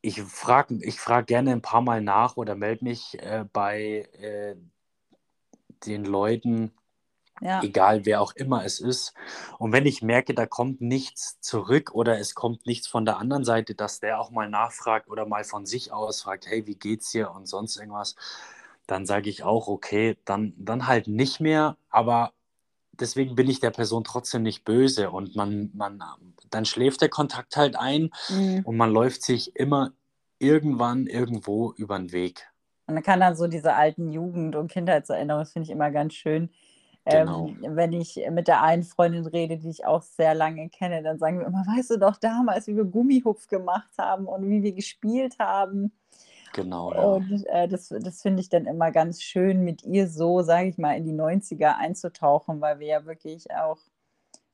ich 0.01 0.21
frage 0.21 0.79
ich 0.81 0.99
frag 0.99 1.27
gerne 1.27 1.51
ein 1.51 1.61
paar 1.61 1.81
Mal 1.81 2.01
nach 2.01 2.37
oder 2.37 2.55
melde 2.55 2.85
mich 2.85 3.19
äh, 3.21 3.45
bei 3.51 4.07
äh, 4.19 4.55
den 5.85 6.05
Leuten, 6.05 6.71
Ja, 7.41 7.61
egal 7.61 8.05
wer 8.05 8.21
auch 8.21 8.33
immer 8.33 8.63
es 8.63 8.79
ist. 8.79 9.13
Und 9.57 9.73
wenn 9.73 9.85
ich 9.85 10.01
merke, 10.01 10.33
da 10.33 10.45
kommt 10.45 10.79
nichts 10.79 11.39
zurück 11.41 11.91
oder 11.93 12.17
es 12.17 12.33
kommt 12.33 12.65
nichts 12.65 12.87
von 12.87 13.03
der 13.03 13.17
anderen 13.17 13.43
Seite, 13.43 13.75
dass 13.75 13.99
der 13.99 14.21
auch 14.21 14.31
mal 14.31 14.49
nachfragt 14.49 15.09
oder 15.09 15.25
mal 15.25 15.43
von 15.43 15.65
sich 15.65 15.91
aus 15.91 16.21
fragt, 16.21 16.47
hey, 16.47 16.65
wie 16.65 16.75
geht's 16.75 17.11
dir 17.11 17.31
und 17.31 17.47
sonst 17.47 17.75
irgendwas, 17.75 18.15
dann 18.87 19.05
sage 19.05 19.29
ich 19.29 19.43
auch, 19.43 19.67
okay, 19.67 20.17
dann, 20.25 20.53
dann 20.57 20.87
halt 20.87 21.07
nicht 21.07 21.41
mehr, 21.41 21.75
aber 21.89 22.31
deswegen 22.93 23.35
bin 23.35 23.49
ich 23.49 23.59
der 23.59 23.71
Person 23.71 24.03
trotzdem 24.03 24.43
nicht 24.43 24.63
böse 24.63 25.11
und 25.11 25.35
man, 25.35 25.71
man, 25.73 26.01
dann 26.49 26.65
schläft 26.65 27.01
der 27.01 27.09
Kontakt 27.09 27.57
halt 27.57 27.75
ein 27.75 28.11
mhm. 28.29 28.61
und 28.63 28.77
man 28.77 28.91
läuft 28.91 29.23
sich 29.23 29.55
immer 29.55 29.91
irgendwann 30.39 31.07
irgendwo 31.07 31.73
über 31.73 31.97
den 31.97 32.11
Weg. 32.11 32.47
Und 32.87 32.93
man 32.93 33.03
kann 33.03 33.19
dann 33.19 33.35
so 33.35 33.47
diese 33.47 33.73
alten 33.73 34.11
Jugend- 34.11 34.55
und 34.55 34.71
Kindheitserinnerungen, 34.71 35.43
das 35.43 35.53
finde 35.53 35.65
ich 35.65 35.71
immer 35.71 35.91
ganz 35.91 36.13
schön. 36.13 36.49
Genau. 37.05 37.47
Ähm, 37.47 37.75
wenn 37.75 37.93
ich 37.93 38.19
mit 38.31 38.47
der 38.47 38.63
einen 38.63 38.83
Freundin 38.83 39.27
rede, 39.27 39.57
die 39.57 39.69
ich 39.69 39.85
auch 39.85 40.01
sehr 40.01 40.33
lange 40.33 40.69
kenne, 40.69 41.03
dann 41.03 41.19
sagen 41.19 41.39
wir 41.39 41.45
immer, 41.45 41.63
weißt 41.65 41.91
du 41.91 41.97
doch 41.97 42.17
damals, 42.17 42.67
wie 42.67 42.75
wir 42.75 42.85
Gummihupf 42.85 43.47
gemacht 43.47 43.91
haben 43.97 44.25
und 44.25 44.49
wie 44.49 44.63
wir 44.63 44.73
gespielt 44.73 45.37
haben. 45.37 45.91
Genau, 46.53 46.93
ja. 46.93 47.01
Und 47.01 47.45
äh, 47.47 47.67
das, 47.67 47.89
das 47.89 48.21
finde 48.21 48.41
ich 48.41 48.49
dann 48.49 48.65
immer 48.65 48.91
ganz 48.91 49.21
schön, 49.21 49.63
mit 49.63 49.83
ihr 49.83 50.07
so, 50.07 50.41
sage 50.41 50.69
ich 50.69 50.77
mal, 50.77 50.97
in 50.97 51.05
die 51.05 51.13
90er 51.13 51.75
einzutauchen, 51.75 52.61
weil 52.61 52.79
wir 52.79 52.87
ja 52.87 53.05
wirklich 53.05 53.51
auch 53.51 53.79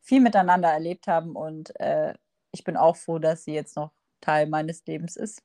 viel 0.02 0.20
miteinander 0.20 0.70
erlebt 0.70 1.08
haben. 1.08 1.36
Und 1.36 1.80
äh, 1.80 2.16
ich 2.52 2.64
bin 2.64 2.76
auch 2.76 2.96
froh, 2.98 3.20
dass 3.20 3.46
sie 3.46 3.54
jetzt 3.54 3.78
noch 3.78 3.92
Teil 4.20 4.48
meines 4.48 4.86
Lebens 4.86 5.16
ist. 5.16 5.42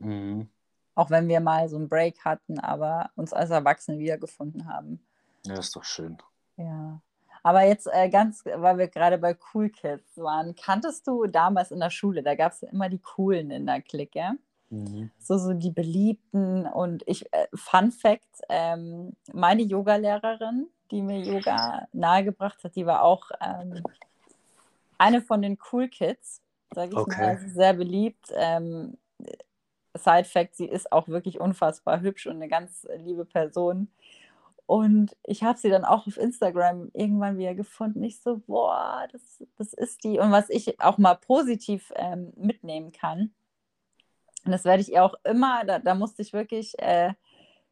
Mhm. 0.00 0.48
Auch 0.94 1.08
wenn 1.08 1.28
wir 1.28 1.40
mal 1.40 1.68
so 1.68 1.76
einen 1.76 1.88
Break 1.88 2.24
hatten, 2.24 2.58
aber 2.58 3.10
uns 3.14 3.32
als 3.32 3.50
Erwachsene 3.50 3.98
wiedergefunden 3.98 4.66
haben. 4.66 5.00
Ja, 5.46 5.58
ist 5.58 5.74
doch 5.74 5.84
schön. 5.84 6.18
Ja. 6.62 7.00
Aber 7.42 7.62
jetzt 7.64 7.88
äh, 7.92 8.08
ganz, 8.08 8.44
weil 8.44 8.78
wir 8.78 8.88
gerade 8.88 9.18
bei 9.18 9.36
Cool 9.52 9.68
Kids 9.70 10.16
waren, 10.16 10.54
kanntest 10.54 11.06
du 11.08 11.26
damals 11.26 11.72
in 11.72 11.80
der 11.80 11.90
Schule, 11.90 12.22
da 12.22 12.34
gab 12.36 12.52
es 12.52 12.62
immer 12.62 12.88
die 12.88 13.00
Coolen 13.00 13.50
in 13.50 13.66
der 13.66 13.82
Clique, 13.82 14.38
Mhm. 14.70 15.10
so, 15.18 15.36
so 15.38 15.52
die 15.52 15.70
Beliebten 15.70 16.66
und 16.66 17.02
ich, 17.06 17.30
äh, 17.32 17.46
Fun 17.54 17.92
Fact, 17.92 18.42
ähm, 18.48 19.14
meine 19.32 19.62
Yoga-Lehrerin, 19.62 20.68
die 20.90 21.02
mir 21.02 21.20
Yoga 21.20 21.86
nahegebracht 21.92 22.64
hat, 22.64 22.74
die 22.74 22.86
war 22.86 23.02
auch 23.02 23.30
ähm, 23.40 23.84
eine 24.98 25.20
von 25.20 25.42
den 25.42 25.58
Cool 25.70 25.88
Kids, 25.88 26.40
sage 26.74 26.92
ich 26.92 26.98
Okay. 26.98 27.16
mal, 27.16 27.38
sehr 27.38 27.74
beliebt. 27.74 28.32
Ähm, 28.34 28.96
Side 29.94 30.24
Fact, 30.24 30.56
sie 30.56 30.66
ist 30.66 30.90
auch 30.90 31.08
wirklich 31.08 31.38
unfassbar 31.38 32.00
hübsch 32.00 32.26
und 32.26 32.36
eine 32.36 32.48
ganz 32.48 32.86
liebe 32.96 33.26
Person. 33.26 33.88
Und 34.66 35.16
ich 35.24 35.42
habe 35.42 35.58
sie 35.58 35.68
dann 35.68 35.84
auch 35.84 36.06
auf 36.06 36.16
Instagram 36.16 36.90
irgendwann 36.94 37.36
wieder 37.36 37.54
gefunden. 37.54 38.02
Ich 38.04 38.20
so, 38.20 38.38
boah, 38.46 39.06
das, 39.12 39.42
das 39.58 39.72
ist 39.74 40.04
die. 40.04 40.18
Und 40.18 40.30
was 40.30 40.48
ich 40.50 40.80
auch 40.80 40.98
mal 40.98 41.14
positiv 41.14 41.92
ähm, 41.96 42.32
mitnehmen 42.36 42.92
kann, 42.92 43.32
und 44.44 44.50
das 44.50 44.64
werde 44.64 44.82
ich 44.82 44.92
ihr 44.92 45.04
auch 45.04 45.14
immer, 45.24 45.64
da, 45.64 45.78
da 45.78 45.94
musste 45.94 46.22
ich 46.22 46.32
wirklich 46.32 46.78
äh, 46.80 47.12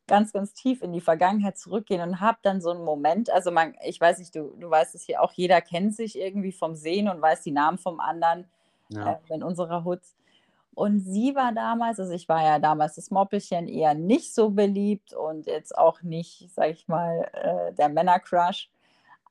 ganz, 0.06 0.32
ganz 0.32 0.52
tief 0.52 0.82
in 0.82 0.92
die 0.92 1.00
Vergangenheit 1.00 1.56
zurückgehen 1.56 2.00
und 2.02 2.20
habe 2.20 2.38
dann 2.42 2.60
so 2.60 2.70
einen 2.70 2.84
Moment, 2.84 3.30
also 3.30 3.50
man, 3.50 3.74
ich 3.84 4.00
weiß 4.00 4.18
nicht, 4.18 4.34
du, 4.34 4.54
du 4.58 4.68
weißt 4.68 4.94
es 4.94 5.04
hier 5.04 5.22
auch, 5.22 5.32
jeder 5.32 5.60
kennt 5.60 5.94
sich 5.94 6.18
irgendwie 6.18 6.52
vom 6.52 6.74
Sehen 6.74 7.08
und 7.08 7.22
weiß 7.22 7.42
die 7.42 7.52
Namen 7.52 7.78
vom 7.78 8.00
anderen 8.00 8.46
Ja. 8.88 9.12
äh, 9.12 9.34
in 9.34 9.42
unserer 9.42 9.84
Hut. 9.84 10.00
Und 10.80 11.00
sie 11.00 11.34
war 11.34 11.52
damals, 11.52 12.00
also 12.00 12.14
ich 12.14 12.26
war 12.30 12.42
ja 12.42 12.58
damals 12.58 12.94
das 12.94 13.10
Moppelchen 13.10 13.68
eher 13.68 13.92
nicht 13.92 14.34
so 14.34 14.48
beliebt 14.48 15.12
und 15.12 15.46
jetzt 15.46 15.76
auch 15.76 16.00
nicht, 16.00 16.48
sag 16.54 16.70
ich 16.70 16.88
mal, 16.88 17.28
äh, 17.34 17.74
der 17.74 17.90
Männercrush. 17.90 18.70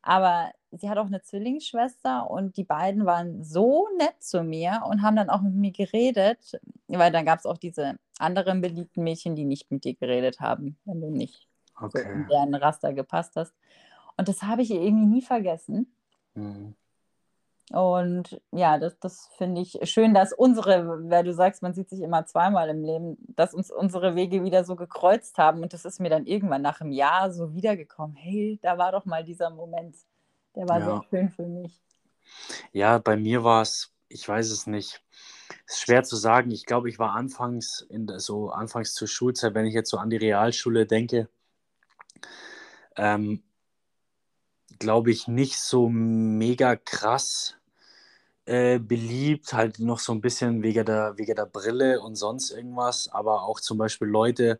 Aber 0.04 0.52
sie 0.72 0.90
hat 0.90 1.00
auch 1.00 1.08
eine 1.08 1.24
Zwillingsschwester 1.24 2.30
und 2.30 2.56
die 2.58 2.66
beiden 2.66 3.08
waren 3.08 3.44
so 3.44 3.88
nett 3.98 4.22
zu 4.22 4.44
mir 4.44 4.84
und 4.90 5.02
haben 5.02 5.16
dann 5.16 5.32
auch 5.32 5.42
mit 5.42 5.56
mir 5.56 5.72
geredet, 5.72 6.60
weil 6.88 7.12
dann 7.12 7.26
gab 7.26 7.40
es 7.40 7.48
auch 7.48 7.58
diese 7.58 7.98
anderen 8.20 8.62
beliebten 8.62 9.04
Mädchen, 9.04 9.36
die 9.36 9.46
nicht 9.46 9.72
mit 9.72 9.86
dir 9.86 9.96
geredet 9.96 10.40
haben, 10.42 10.78
wenn 10.86 11.02
du 11.02 11.10
nicht 11.10 11.48
so 11.88 12.00
in 12.14 12.26
Okay. 12.26 12.26
deren 12.28 12.54
Raster 12.56 12.94
gepasst 12.94 13.36
hast. 13.38 13.56
Und 14.18 14.28
das 14.30 14.44
habe 14.44 14.62
ich 14.62 14.72
irgendwie 14.72 15.08
nie 15.08 15.22
vergessen. 15.24 15.92
Mhm. 16.36 16.74
Und 17.70 18.42
ja, 18.52 18.80
das, 18.80 18.98
das 19.00 19.30
finde 19.38 19.62
ich 19.62 19.78
schön, 19.84 20.16
dass 20.16 20.34
unsere, 20.34 21.10
weil 21.10 21.24
du 21.24 21.34
sagst, 21.34 21.62
man 21.62 21.74
sieht 21.74 21.90
sich 21.90 22.02
immer 22.02 22.26
zweimal 22.26 22.68
im 22.70 22.84
Leben, 22.84 23.18
dass 23.36 23.54
uns 23.54 23.70
unsere 23.70 24.16
Wege 24.16 24.44
wieder 24.44 24.64
so 24.64 24.76
gekreuzt 24.76 25.38
haben. 25.38 25.62
Und 25.62 25.74
das 25.74 25.86
ist 25.86 26.00
mir 26.00 26.10
dann 26.10 26.26
irgendwann 26.26 26.64
nach 26.64 26.82
einem 26.82 26.92
Jahr 26.92 27.32
so 27.32 27.54
wiedergekommen. 27.54 28.16
Hey, 28.16 28.58
da 28.64 28.80
war 28.80 28.92
doch 28.92 29.06
mal 29.06 29.24
dieser 29.24 29.52
Moment. 29.52 29.96
Der 30.56 30.68
war 30.68 30.80
Ja. 30.80 30.86
sehr 30.86 31.04
schön 31.10 31.30
für 31.30 31.46
mich. 31.46 31.80
Ja, 32.72 32.98
bei 32.98 33.16
mir 33.18 33.44
war 33.44 33.62
es, 33.62 33.94
ich 34.08 34.28
weiß 34.28 34.50
es 34.50 34.66
nicht. 34.66 35.04
Es 35.68 35.76
ist 35.76 35.82
schwer 35.82 36.04
zu 36.04 36.16
sagen. 36.16 36.50
Ich 36.50 36.66
glaube, 36.66 36.90
ich 36.90 36.98
war 36.98 37.14
anfangs 37.14 37.82
in 37.82 38.08
der, 38.08 38.20
so 38.20 38.50
anfangs 38.50 38.96
zur 38.96 39.08
Schulzeit, 39.08 39.54
wenn 39.54 39.68
ich 39.68 39.76
jetzt 39.76 39.92
so 39.92 39.98
an 39.98 40.10
die 40.10 40.18
Realschule 40.18 40.88
denke, 40.88 41.30
ähm, 42.96 43.44
glaube 44.80 45.12
ich, 45.12 45.28
nicht 45.28 45.60
so 45.60 45.88
mega 45.90 46.76
krass 46.76 47.59
äh, 48.50 48.80
beliebt, 48.80 49.54
halt 49.54 49.78
noch 49.80 50.00
so 50.00 50.12
ein 50.12 50.22
bisschen 50.22 50.64
wegen 50.64 50.84
der, 50.84 51.16
wegen 51.18 51.36
der 51.36 51.46
Brille 51.46 52.02
und 52.02 52.16
sonst 52.16 52.50
irgendwas, 52.50 53.08
aber 53.08 53.44
auch 53.44 53.60
zum 53.60 53.78
Beispiel 53.78 54.08
Leute, 54.08 54.60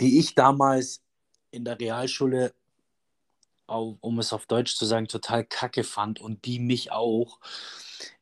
die 0.00 0.20
ich 0.20 0.36
damals 0.36 1.02
in 1.50 1.64
der 1.64 1.80
Realschule, 1.80 2.54
um 3.66 4.18
es 4.18 4.32
auf 4.32 4.46
Deutsch 4.46 4.76
zu 4.76 4.84
sagen, 4.84 5.08
total 5.08 5.44
kacke 5.44 5.84
fand 5.84 6.20
und 6.20 6.44
die 6.44 6.58
mich 6.58 6.92
auch. 6.92 7.40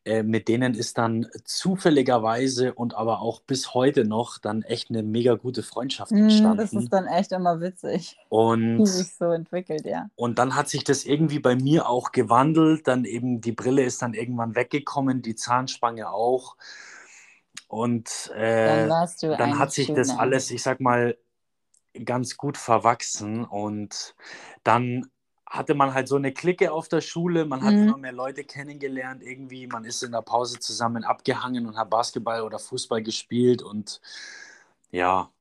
Äh, 0.05 0.23
mit 0.23 0.47
denen 0.47 0.75
ist 0.75 0.97
dann 0.97 1.27
zufälligerweise 1.45 2.73
und 2.73 2.93
aber 2.95 3.21
auch 3.21 3.41
bis 3.41 3.73
heute 3.73 4.05
noch 4.05 4.37
dann 4.37 4.61
echt 4.61 4.89
eine 4.89 5.03
mega 5.03 5.35
gute 5.35 5.63
Freundschaft 5.63 6.11
Das 6.11 6.19
entstanden. 6.19 6.77
ist 6.77 6.93
dann 6.93 7.07
echt 7.07 7.31
immer 7.31 7.59
witzig, 7.61 8.17
wie 8.17 8.29
Und 8.35 8.85
sich 8.85 9.15
so 9.15 9.31
entwickelt, 9.31 9.85
ja. 9.85 10.09
und 10.15 10.39
dann 10.39 10.55
hat 10.55 10.69
sich 10.69 10.83
das 10.83 11.05
irgendwie 11.05 11.39
bei 11.39 11.55
mir 11.55 11.87
auch 11.89 12.11
gewandelt. 12.11 12.87
Dann 12.87 13.05
eben 13.05 13.41
die 13.41 13.51
Brille 13.51 13.83
ist 13.83 14.01
dann 14.01 14.13
irgendwann 14.13 14.55
weggekommen, 14.55 15.21
die 15.21 15.35
Zahnspange 15.35 16.09
auch. 16.11 16.55
Und 17.67 18.31
Dann 18.65 18.85
äh, 18.85 18.87
dann 19.37 19.51
ein 19.51 19.59
hat 19.59 19.71
sich 19.73 19.93
das 19.93 20.09
alles, 20.11 20.51
ich 20.51 20.61
sag 20.63 20.79
mal, 20.79 21.17
ganz 22.05 22.37
gut 22.37 22.57
verwachsen. 22.57 23.45
Und 23.45 24.15
dann 24.63 25.07
hatte 25.53 25.75
man 25.75 25.93
halt 25.93 26.07
so 26.09 26.17
eine 26.17 26.33
Clique 26.33 26.71
auf 26.73 26.89
der 26.89 27.01
Schule, 27.01 27.45
man 27.45 27.63
hat 27.63 27.77
Mhm. 27.77 27.81
immer 27.81 27.97
mehr 27.97 28.11
Leute 28.13 28.43
kennengelernt 28.43 29.23
irgendwie, 29.23 29.67
man 29.67 29.85
ist 29.85 30.03
in 30.03 30.11
der 30.13 30.23
Pause 30.23 30.59
zusammen 30.59 31.03
abgehangen 31.05 31.67
und 31.67 31.77
hat 31.77 31.89
Basketball 31.91 32.41
oder 32.43 32.59
Fußball 32.59 33.03
gespielt 33.03 33.61
und 33.61 34.01
ja, 34.91 35.31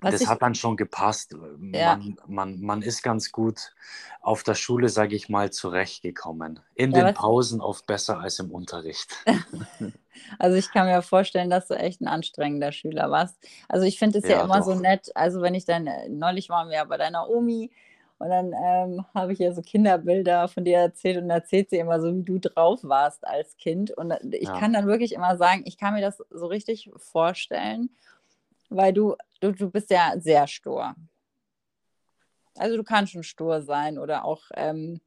Was 0.00 0.20
das 0.20 0.20
ich, 0.20 0.28
hat 0.28 0.42
dann 0.42 0.54
schon 0.54 0.76
gepasst. 0.76 1.34
ja, 1.72 1.98
Man, 1.98 2.16
man, 2.26 2.60
man 2.60 2.82
ist 2.82 3.02
ganz 3.02 3.32
gut 3.32 3.74
auf 4.20 4.42
der 4.42 4.54
Schule, 4.54 4.88
sage 4.88 5.16
ich 5.16 5.28
mal, 5.28 5.50
zurechtgekommen. 5.50 6.60
In 6.74 6.92
ja, 6.92 7.12
den 7.12 7.14
Pausen 7.14 7.60
oft 7.60 7.86
besser 7.86 8.18
als 8.20 8.38
im 8.38 8.50
Unterricht. 8.50 9.16
also 10.38 10.56
ich 10.56 10.70
kann 10.72 10.86
mir 10.86 11.02
vorstellen, 11.02 11.50
dass 11.50 11.68
du 11.68 11.74
echt 11.74 12.00
ein 12.00 12.08
anstrengender 12.08 12.72
Schüler 12.72 13.10
warst. 13.10 13.36
Also 13.68 13.86
ich 13.86 13.98
finde 13.98 14.18
es 14.18 14.26
ja 14.28 14.36
Ja, 14.36 14.42
immer 14.42 14.62
so 14.62 14.74
doch. 14.74 14.74
nett, 14.74 15.10
also 15.14 15.42
wenn 15.42 15.54
ich 15.54 15.64
dann, 15.64 15.86
äh, 15.86 16.08
neulich 16.08 16.48
waren 16.48 16.68
wir 16.68 16.76
ja 16.76 16.84
bei 16.84 16.96
deiner 16.96 17.28
Omi 17.28 17.70
und 18.22 18.28
dann 18.30 18.52
ähm, 18.54 19.04
habe 19.14 19.32
ich 19.32 19.40
ihr 19.40 19.52
so 19.52 19.62
Kinderbilder 19.62 20.46
von 20.48 20.64
dir 20.64 20.78
erzählt 20.78 21.18
und 21.18 21.28
erzählt 21.28 21.70
sie 21.70 21.78
immer 21.78 22.00
so, 22.00 22.14
wie 22.16 22.22
du 22.22 22.38
drauf 22.38 22.80
warst 22.84 23.26
als 23.26 23.56
Kind. 23.56 23.90
Und 23.90 24.12
äh, 24.12 24.20
ich 24.36 24.44
Ja, 24.46 24.52
kann 24.52 24.72
dann 24.72 24.86
wirklich 24.86 25.12
immer 25.12 25.36
sagen, 25.36 25.64
ich 25.66 25.76
kann 25.76 25.94
mir 25.94 26.02
das 26.02 26.22
so 26.30 26.46
richtig 26.46 26.90
vorstellen, 26.96 27.90
weil 28.70 28.92
du, 28.92 29.16
du, 29.40 29.52
du 29.52 29.70
bist 29.70 29.90
ja 29.90 30.14
sehr 30.18 30.46
stur. 30.46 30.94
Also 32.56 32.76
du 32.76 32.84
kannst 32.84 33.12
schon 33.12 33.22
stur 33.24 33.62
sein 33.62 33.98
oder 33.98 34.24
auch, 34.24 34.44
ähm, 34.54 35.00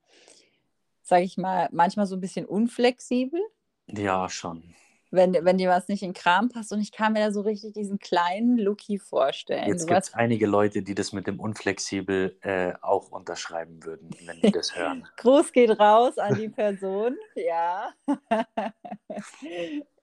sage 1.04 1.24
ich 1.24 1.38
mal, 1.38 1.70
manchmal 1.72 2.06
so 2.08 2.16
ein 2.16 2.22
bisschen 2.22 2.46
unflexibel, 2.46 3.40
ja, 3.88 4.30
schon. 4.30 4.76
Wenn, 5.16 5.34
wenn 5.34 5.58
dir 5.58 5.70
was 5.70 5.88
nicht 5.88 6.04
in 6.04 6.10
den 6.10 6.14
Kram 6.14 6.50
passt. 6.50 6.72
Und 6.72 6.82
ich 6.82 6.92
kann 6.92 7.14
mir 7.14 7.20
da 7.20 7.32
so 7.32 7.42
richtig 7.42 7.74
diesen 7.74 8.00
kleinen 8.00 8.58
Lucky 8.58 9.00
vorstellen. 9.00 9.68
Jetzt 9.68 9.88
gibt 9.88 10.00
es 10.00 10.14
einige 10.14 10.46
Leute, 10.48 10.82
die 10.84 10.94
das 10.96 11.14
mit 11.14 11.28
dem 11.28 11.40
unflexibel 11.40 12.38
äh, 12.42 12.74
auch 12.82 13.12
unterschreiben 13.12 13.84
würden, 13.84 14.10
wenn 14.26 14.40
die 14.42 14.52
das 14.52 14.76
hören. 14.76 15.08
Gruß 15.18 15.52
geht 15.52 15.80
raus 15.80 16.18
an 16.18 16.36
die 16.36 16.50
Person. 16.50 17.16
Ja. 17.36 17.94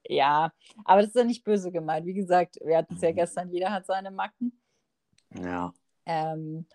ja, 0.07 0.51
aber 0.85 1.01
das 1.01 1.09
ist 1.09 1.15
ja 1.15 1.23
nicht 1.23 1.43
böse 1.43 1.71
gemeint. 1.71 2.05
Wie 2.05 2.13
gesagt, 2.13 2.57
wir 2.63 2.77
hatten 2.77 2.95
es 2.95 3.01
ja 3.01 3.11
Mhm. 3.11 3.15
gestern, 3.15 3.49
jeder 3.49 3.71
hat 3.71 3.85
seine 3.85 4.11
Macken. 4.11 4.59
Ja, 5.41 5.73
Ähm, 6.05 6.65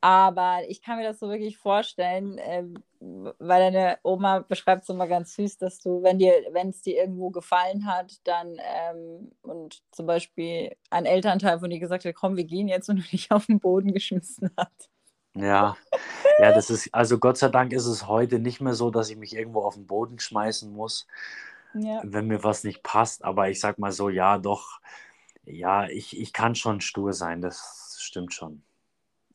aber 0.00 0.60
ich 0.68 0.82
kann 0.82 0.98
mir 0.98 1.04
das 1.04 1.18
so 1.20 1.28
wirklich 1.28 1.58
vorstellen, 1.58 2.36
ähm, 2.40 2.74
weil 3.00 3.60
deine 3.72 3.98
Oma 4.02 4.40
beschreibt 4.40 4.82
es 4.84 4.88
immer 4.88 5.06
ganz 5.08 5.34
süß, 5.36 5.58
dass 5.58 5.78
du, 5.80 6.02
wenn 6.02 6.18
dir, 6.18 6.32
wenn 6.52 6.70
es 6.70 6.82
dir 6.82 6.96
irgendwo 6.96 7.30
gefallen 7.30 7.86
hat, 7.86 8.20
dann 8.24 8.58
ähm, 8.60 9.32
und 9.42 9.82
zum 9.92 10.06
Beispiel 10.06 10.76
ein 10.90 11.06
Elternteil 11.06 11.58
von 11.60 11.70
dir 11.70 11.80
gesagt 11.80 12.04
hat, 12.04 12.14
komm, 12.14 12.36
wir 12.36 12.44
gehen 12.44 12.68
jetzt 12.68 12.88
und 12.88 12.96
du 12.98 13.02
dich 13.02 13.30
auf 13.32 13.46
den 13.46 13.60
Boden 13.60 13.92
geschmissen 13.92 14.50
hat. 14.56 14.72
ja, 15.34 15.78
ja, 16.38 16.52
das 16.52 16.70
ist, 16.70 16.92
also 16.94 17.18
Gott 17.18 17.38
sei 17.38 17.48
Dank 17.50 17.72
ist 17.72 17.86
es 17.86 18.06
heute 18.08 18.38
nicht 18.40 18.60
mehr 18.60 18.74
so, 18.74 18.90
dass 18.90 19.10
ich 19.10 19.16
mich 19.18 19.34
irgendwo 19.34 19.62
auf 19.64 19.74
den 19.74 19.86
Boden 19.86 20.18
schmeißen 20.18 20.72
muss, 20.72 21.06
Ja. 21.72 22.02
wenn 22.02 22.26
mir 22.28 22.44
was 22.44 22.64
nicht 22.64 22.82
passt. 22.82 23.24
Aber 23.24 23.50
ich 23.50 23.60
sag 23.60 23.78
mal 23.78 23.92
so, 23.92 24.08
ja, 24.10 24.38
doch, 24.38 24.80
ja, 25.44 25.88
ich, 25.88 26.18
ich 26.20 26.32
kann 26.32 26.54
schon 26.56 26.80
stur 26.80 27.12
sein, 27.14 27.42
das 27.42 27.98
stimmt 28.00 28.34
schon. 28.34 28.64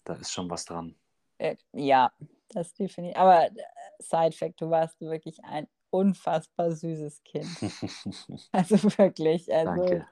Da 0.06 0.14
ist 0.14 0.32
schon 0.32 0.50
was 0.50 0.66
dran. 0.66 0.96
Äh, 1.38 1.58
ja, 1.74 2.12
das 2.50 2.74
definitiv. 2.74 3.18
Aber 3.18 3.46
äh, 3.46 3.52
Side 4.00 4.32
Fact, 4.32 4.62
du 4.62 4.70
warst 4.70 5.00
wirklich 5.02 5.44
ein 5.44 5.68
unfassbar 5.90 6.72
süßes 6.72 7.24
Kind. 7.24 7.48
Also 8.52 8.82
wirklich, 8.98 9.54
also 9.54 9.82
Danke. 9.82 10.08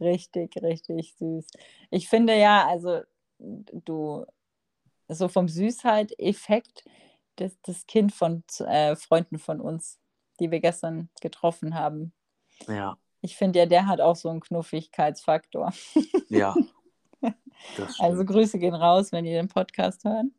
richtig, 0.00 0.56
richtig 0.62 1.14
süß. 1.14 1.46
Ich 1.90 2.08
finde 2.08 2.36
ja, 2.36 2.66
also 2.66 3.02
du, 3.38 4.26
so 5.08 5.28
vom 5.28 5.48
Süßheit-Effekt, 5.48 6.84
das, 7.36 7.56
das 7.62 7.86
Kind 7.86 8.12
von 8.12 8.42
äh, 8.66 8.96
Freunden 8.96 9.38
von 9.38 9.60
uns, 9.60 10.00
die 10.40 10.50
wir 10.50 10.60
gestern 10.60 11.08
getroffen 11.20 11.74
haben. 11.74 12.12
Ja, 12.66 12.96
Ich 13.20 13.36
finde 13.36 13.60
ja, 13.60 13.66
der 13.66 13.86
hat 13.86 14.00
auch 14.00 14.16
so 14.16 14.28
einen 14.28 14.40
Knuffigkeitsfaktor. 14.40 15.72
ja, 16.28 16.54
Also. 17.98 18.24
Grüße 18.24 18.58
gehen 18.58 18.74
raus, 18.74 19.12
wenn 19.12 19.24
ihr 19.24 19.40
den 19.40 19.48
Podcast 19.48 20.04
hören. 20.04 20.34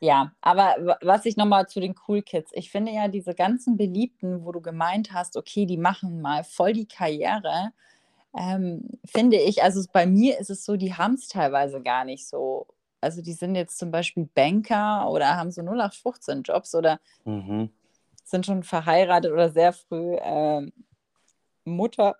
Ja, 0.00 0.32
aber 0.40 0.74
wa- 0.80 0.98
was 1.02 1.24
ich 1.24 1.36
nochmal 1.36 1.68
zu 1.68 1.80
den 1.80 1.94
Cool 2.06 2.22
Kids, 2.22 2.50
ich 2.54 2.70
finde 2.70 2.92
ja 2.92 3.08
diese 3.08 3.34
ganzen 3.34 3.76
Beliebten, 3.76 4.44
wo 4.44 4.52
du 4.52 4.60
gemeint 4.60 5.12
hast, 5.12 5.36
okay, 5.36 5.66
die 5.66 5.76
machen 5.76 6.20
mal 6.20 6.44
voll 6.44 6.72
die 6.72 6.86
Karriere, 6.86 7.72
ähm, 8.36 8.88
finde 9.04 9.36
ich, 9.38 9.62
also 9.62 9.80
bei 9.92 10.06
mir 10.06 10.38
ist 10.40 10.50
es 10.50 10.64
so, 10.64 10.76
die 10.76 10.94
haben 10.94 11.14
es 11.14 11.28
teilweise 11.28 11.80
gar 11.80 12.04
nicht 12.04 12.26
so. 12.26 12.66
Also 13.00 13.22
die 13.22 13.32
sind 13.34 13.54
jetzt 13.54 13.78
zum 13.78 13.90
Beispiel 13.90 14.28
Banker 14.34 15.08
oder 15.10 15.36
haben 15.36 15.50
so 15.52 15.62
0815 15.62 16.42
Jobs 16.42 16.74
oder 16.74 16.98
Mhm. 17.24 17.70
sind 18.24 18.46
schon 18.46 18.62
verheiratet 18.62 19.30
oder 19.30 19.50
sehr 19.50 19.72
früh 19.72 20.16
ähm, 20.20 20.72
Mutter 21.64 22.16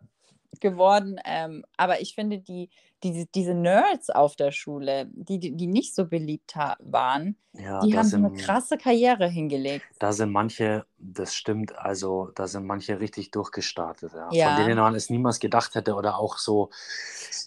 geworden. 0.60 1.18
Ähm, 1.24 1.64
aber 1.76 2.00
ich 2.00 2.14
finde, 2.14 2.38
die, 2.38 2.70
die, 3.02 3.26
diese 3.34 3.54
Nerds 3.54 4.10
auf 4.10 4.36
der 4.36 4.52
Schule, 4.52 5.06
die, 5.12 5.38
die, 5.38 5.66
nicht 5.66 5.94
so 5.94 6.06
beliebt 6.06 6.54
waren, 6.80 7.36
Ja, 7.52 7.80
die 7.82 7.96
haben 7.96 8.10
so 8.10 8.16
eine 8.18 8.30
sind, 8.30 8.32
krasse 8.32 8.78
Karriere 8.78 9.28
hingelegt. 9.28 9.86
da 9.98 10.12
sind 10.12 10.32
manche, 10.32 10.86
das 10.98 11.34
stimmt, 11.34 11.76
also 11.78 12.30
da 12.34 12.46
sind 12.46 12.66
manche 12.66 13.00
richtig 13.00 13.30
durchgestartet, 13.30 14.12
ja. 14.14 14.34
Von 14.34 14.54
Ja, 14.54 14.56
denen 14.56 14.78
man 14.78 14.94
es 14.94 15.10
niemals 15.10 15.40
gedacht 15.40 15.74
hätte 15.74 15.94
oder 15.94 16.18
auch 16.18 16.38
so, 16.38 16.70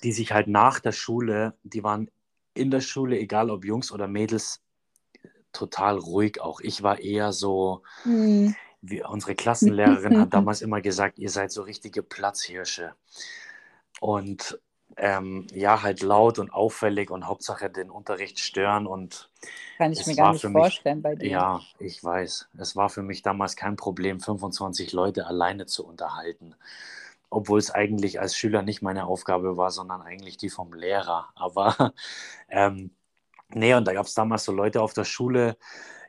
die 0.03 0.11
sich 0.11 0.31
halt 0.31 0.47
nach 0.47 0.79
der 0.79 0.91
Schule, 0.91 1.53
die 1.63 1.83
waren 1.83 2.09
in 2.53 2.71
der 2.71 2.81
Schule, 2.81 3.19
egal 3.19 3.49
ob 3.51 3.65
Jungs 3.65 3.91
oder 3.91 4.07
Mädels, 4.07 4.61
total 5.53 5.97
ruhig 5.99 6.41
auch. 6.41 6.61
Ich 6.61 6.83
war 6.83 6.99
eher 6.99 7.33
so, 7.33 7.83
hm. 8.05 8.53
Wie 8.81 9.03
unsere 9.03 9.35
Klassenlehrerin 9.35 10.19
hat 10.19 10.33
damals 10.33 10.61
immer 10.61 10.81
gesagt, 10.81 11.19
ihr 11.19 11.29
seid 11.29 11.51
so 11.51 11.63
richtige 11.63 12.03
Platzhirsche. 12.03 12.93
Und 13.99 14.59
ähm, 14.95 15.45
ja, 15.53 15.83
halt 15.83 16.01
laut 16.01 16.39
und 16.39 16.51
auffällig 16.51 17.11
und 17.11 17.27
Hauptsache 17.27 17.69
den 17.69 17.89
Unterricht 17.89 18.39
stören. 18.39 18.87
Und 18.87 19.29
kann 19.77 19.91
ich 19.91 20.05
mir 20.07 20.15
gar 20.15 20.31
nicht 20.31 20.41
für 20.41 20.49
mich, 20.49 20.61
vorstellen 20.61 21.01
bei 21.01 21.15
dir. 21.15 21.29
ja, 21.29 21.61
ich 21.79 22.03
weiß, 22.03 22.49
es 22.57 22.75
war 22.75 22.89
für 22.89 23.03
mich 23.03 23.21
damals 23.21 23.55
kein 23.55 23.75
Problem, 23.75 24.19
25 24.19 24.93
Leute 24.93 25.27
alleine 25.27 25.65
zu 25.65 25.85
unterhalten. 25.85 26.55
Obwohl 27.29 27.59
es 27.59 27.71
eigentlich 27.71 28.21
als 28.21 28.37
Schüler 28.37 28.61
nicht 28.61 28.81
meine 28.81 29.05
Aufgabe 29.05 29.57
war, 29.57 29.71
sondern 29.71 30.01
eigentlich 30.01 30.37
die 30.37 30.49
vom 30.49 30.73
Lehrer. 30.73 31.29
Aber 31.35 31.93
ähm, 32.49 32.91
nee, 33.49 33.73
und 33.73 33.85
da 33.85 33.93
gab 33.93 34.05
es 34.05 34.13
damals 34.13 34.45
so 34.45 34.53
Leute 34.53 34.81
auf 34.81 34.93
der 34.93 35.03
Schule, 35.03 35.57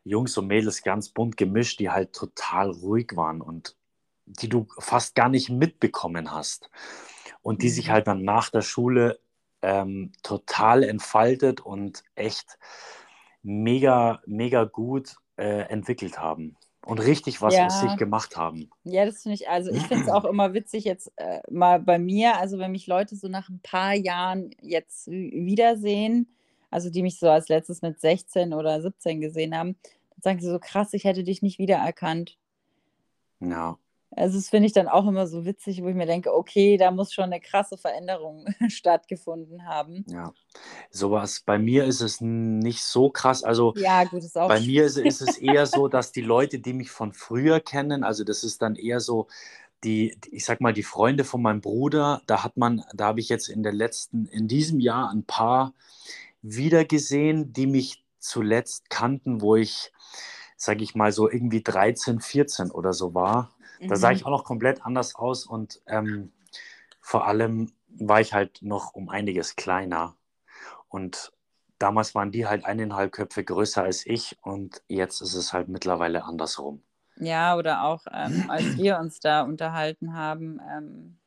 Jungs 0.09 0.37
und 0.39 0.47
Mädels 0.49 0.83
ganz 0.83 1.11
bunt 1.11 1.37
gemischt, 1.37 1.81
die 1.81 1.91
halt 1.91 2.13
total 2.13 2.71
ruhig 2.71 3.13
waren 3.17 3.41
und 3.41 3.77
die 4.27 4.49
du 4.49 4.67
fast 4.79 5.15
gar 5.15 5.29
nicht 5.29 5.51
mitbekommen 5.51 6.33
hast. 6.33 6.71
Und 7.43 7.63
die 7.63 7.71
sich 7.71 7.89
Mhm. 7.89 7.93
halt 7.93 8.07
dann 8.09 8.25
nach 8.25 8.51
der 8.51 8.63
Schule 8.63 9.21
ähm, 9.63 10.13
total 10.23 10.83
entfaltet 10.85 11.61
und 11.61 12.05
echt 12.15 12.59
mega, 13.43 14.21
mega 14.27 14.65
gut 14.65 15.17
äh, 15.37 15.63
entwickelt 15.69 16.19
haben 16.19 16.57
und 16.85 16.99
richtig 17.01 17.41
was 17.43 17.61
aus 17.61 17.79
sich 17.79 17.93
Ja, 17.93 17.97
gemacht 17.97 18.37
haben. 18.37 18.71
ja, 18.85 19.05
das 19.07 19.23
finde 19.23 19.35
ich, 19.37 19.49
also 19.49 19.71
ich 19.73 19.89
finde 19.89 20.03
es 20.03 20.09
auch 20.13 20.25
immer 20.25 20.55
witzig 20.55 20.85
jetzt 20.85 21.13
äh, 21.17 21.41
mal 21.51 21.81
bei 21.81 21.99
mir, 21.99 22.37
also 22.39 22.59
wenn 22.59 22.73
mich 22.73 22.87
Leute 22.87 23.17
so 23.17 23.29
nach 23.29 23.49
ein 23.49 23.61
paar 23.63 23.95
Jahren 23.95 24.51
jetzt 24.63 25.09
wi- 25.09 25.33
wiedersehen, 25.47 26.29
also 26.71 26.91
die 26.91 27.03
mich 27.03 27.19
so 27.19 27.29
als 27.31 27.49
letztes 27.49 27.83
mit 27.83 28.01
16 28.01 28.55
oder 28.55 28.81
17 28.83 29.21
gesehen 29.21 29.57
haben, 29.57 29.77
sagen 30.21 30.41
sie 30.41 30.49
so 30.51 30.59
krass, 30.59 30.93
ich 30.95 31.05
hätte 31.05 31.25
dich 31.25 31.43
nicht 31.43 31.59
wiedererkannt. 31.59 32.39
Ja, 33.41 33.79
Also 34.11 34.37
das 34.37 34.51
finde 34.51 34.67
ich 34.67 34.73
dann 34.75 34.87
auch 34.89 35.07
immer 35.07 35.27
so 35.27 35.45
witzig, 35.47 35.83
wo 35.83 35.89
ich 35.89 35.95
mir 35.95 36.05
denke, 36.07 36.35
okay, 36.35 36.77
da 36.77 36.91
muss 36.91 37.13
schon 37.15 37.25
eine 37.25 37.41
krasse 37.41 37.79
Veränderung 37.79 38.47
stattgefunden 38.69 39.65
haben. 39.67 40.07
ja. 40.07 40.33
Sowas, 40.91 41.43
bei 41.47 41.59
mir 41.59 41.85
ist 41.87 42.01
es 42.01 42.21
nicht 42.23 42.83
so 42.85 43.11
krass. 43.11 43.45
Also 43.45 43.75
Ja, 43.75 44.05
gut, 44.05 44.23
ist 44.25 44.37
auch 44.37 44.55
bei 44.55 44.61
mir 44.61 44.85
ist, 44.87 44.99
ist 44.99 45.23
es 45.23 45.37
eher 45.39 45.67
so, 45.67 45.89
dass 45.89 46.13
die 46.13 46.23
Leute, 46.23 46.59
die 46.61 46.75
mich 46.75 46.91
von 46.91 47.13
früher 47.15 47.61
kennen, 47.61 48.05
also 48.05 48.25
das 48.25 48.45
ist 48.45 48.63
dann 48.63 48.77
eher 48.77 49.01
so, 49.01 49.29
die, 49.85 50.17
die- 50.25 50.37
ich 50.37 50.45
sag 50.47 50.61
mal, 50.63 50.73
die 50.75 50.83
Freunde 50.85 51.25
von 51.25 51.43
meinem 51.43 51.61
Bruder, 51.63 52.23
da 52.27 52.45
hat 52.45 52.57
man, 52.59 52.85
da 52.95 53.07
habe 53.09 53.21
ich 53.21 53.29
jetzt 53.31 53.49
in 53.49 53.63
der 53.65 53.73
letzten, 53.75 54.27
in 54.27 54.49
diesem 54.49 54.81
Jahr 54.81 55.11
ein 55.11 55.25
paar 55.25 55.75
wiedergesehen, 56.43 57.53
die 57.53 57.67
mich 57.67 58.05
zuletzt 58.21 58.91
kannten, 58.91 59.41
wo 59.41 59.57
ich, 59.57 59.93
sage 60.57 60.83
ich 60.85 60.95
mal, 60.95 61.13
so 61.13 61.31
irgendwie 61.31 61.63
13, 61.63 62.21
14 62.21 62.71
oder 62.71 62.93
so 62.93 63.15
war. 63.15 63.53
Da 63.87 63.97
sah 63.97 64.11
Mhm. 64.11 64.17
ich 64.17 64.25
auch 64.27 64.31
noch 64.31 64.45
komplett 64.45 64.85
anders 64.85 65.15
aus 65.15 65.47
und 65.47 65.81
ähm, 65.87 66.33
vor 67.01 67.27
allem 67.27 67.73
war 67.89 68.21
ich 68.21 68.35
halt 68.35 68.63
noch 68.63 68.95
um 68.95 69.09
einiges 69.09 69.57
kleiner. 69.57 70.17
Und 70.89 71.33
damals 71.79 72.15
waren 72.15 72.33
die 72.33 72.47
halt 72.47 72.65
eineinhalb 72.65 73.13
Köpfe 73.13 73.45
größer 73.45 73.83
als 73.83 74.07
ich 74.07 74.39
und 74.43 74.83
jetzt 74.89 75.21
ist 75.23 75.35
es 75.35 75.53
halt 75.53 75.69
mittlerweile 75.69 76.25
andersrum. 76.25 76.83
Ja, 77.17 77.57
oder 77.57 77.83
auch 77.85 78.07
ähm, 78.13 78.49
als 78.49 78.77
wir 78.77 78.99
uns 78.99 79.21
da 79.21 79.43
unterhalten 79.43 80.15
haben, 80.15 80.61
ähm, 80.71 81.19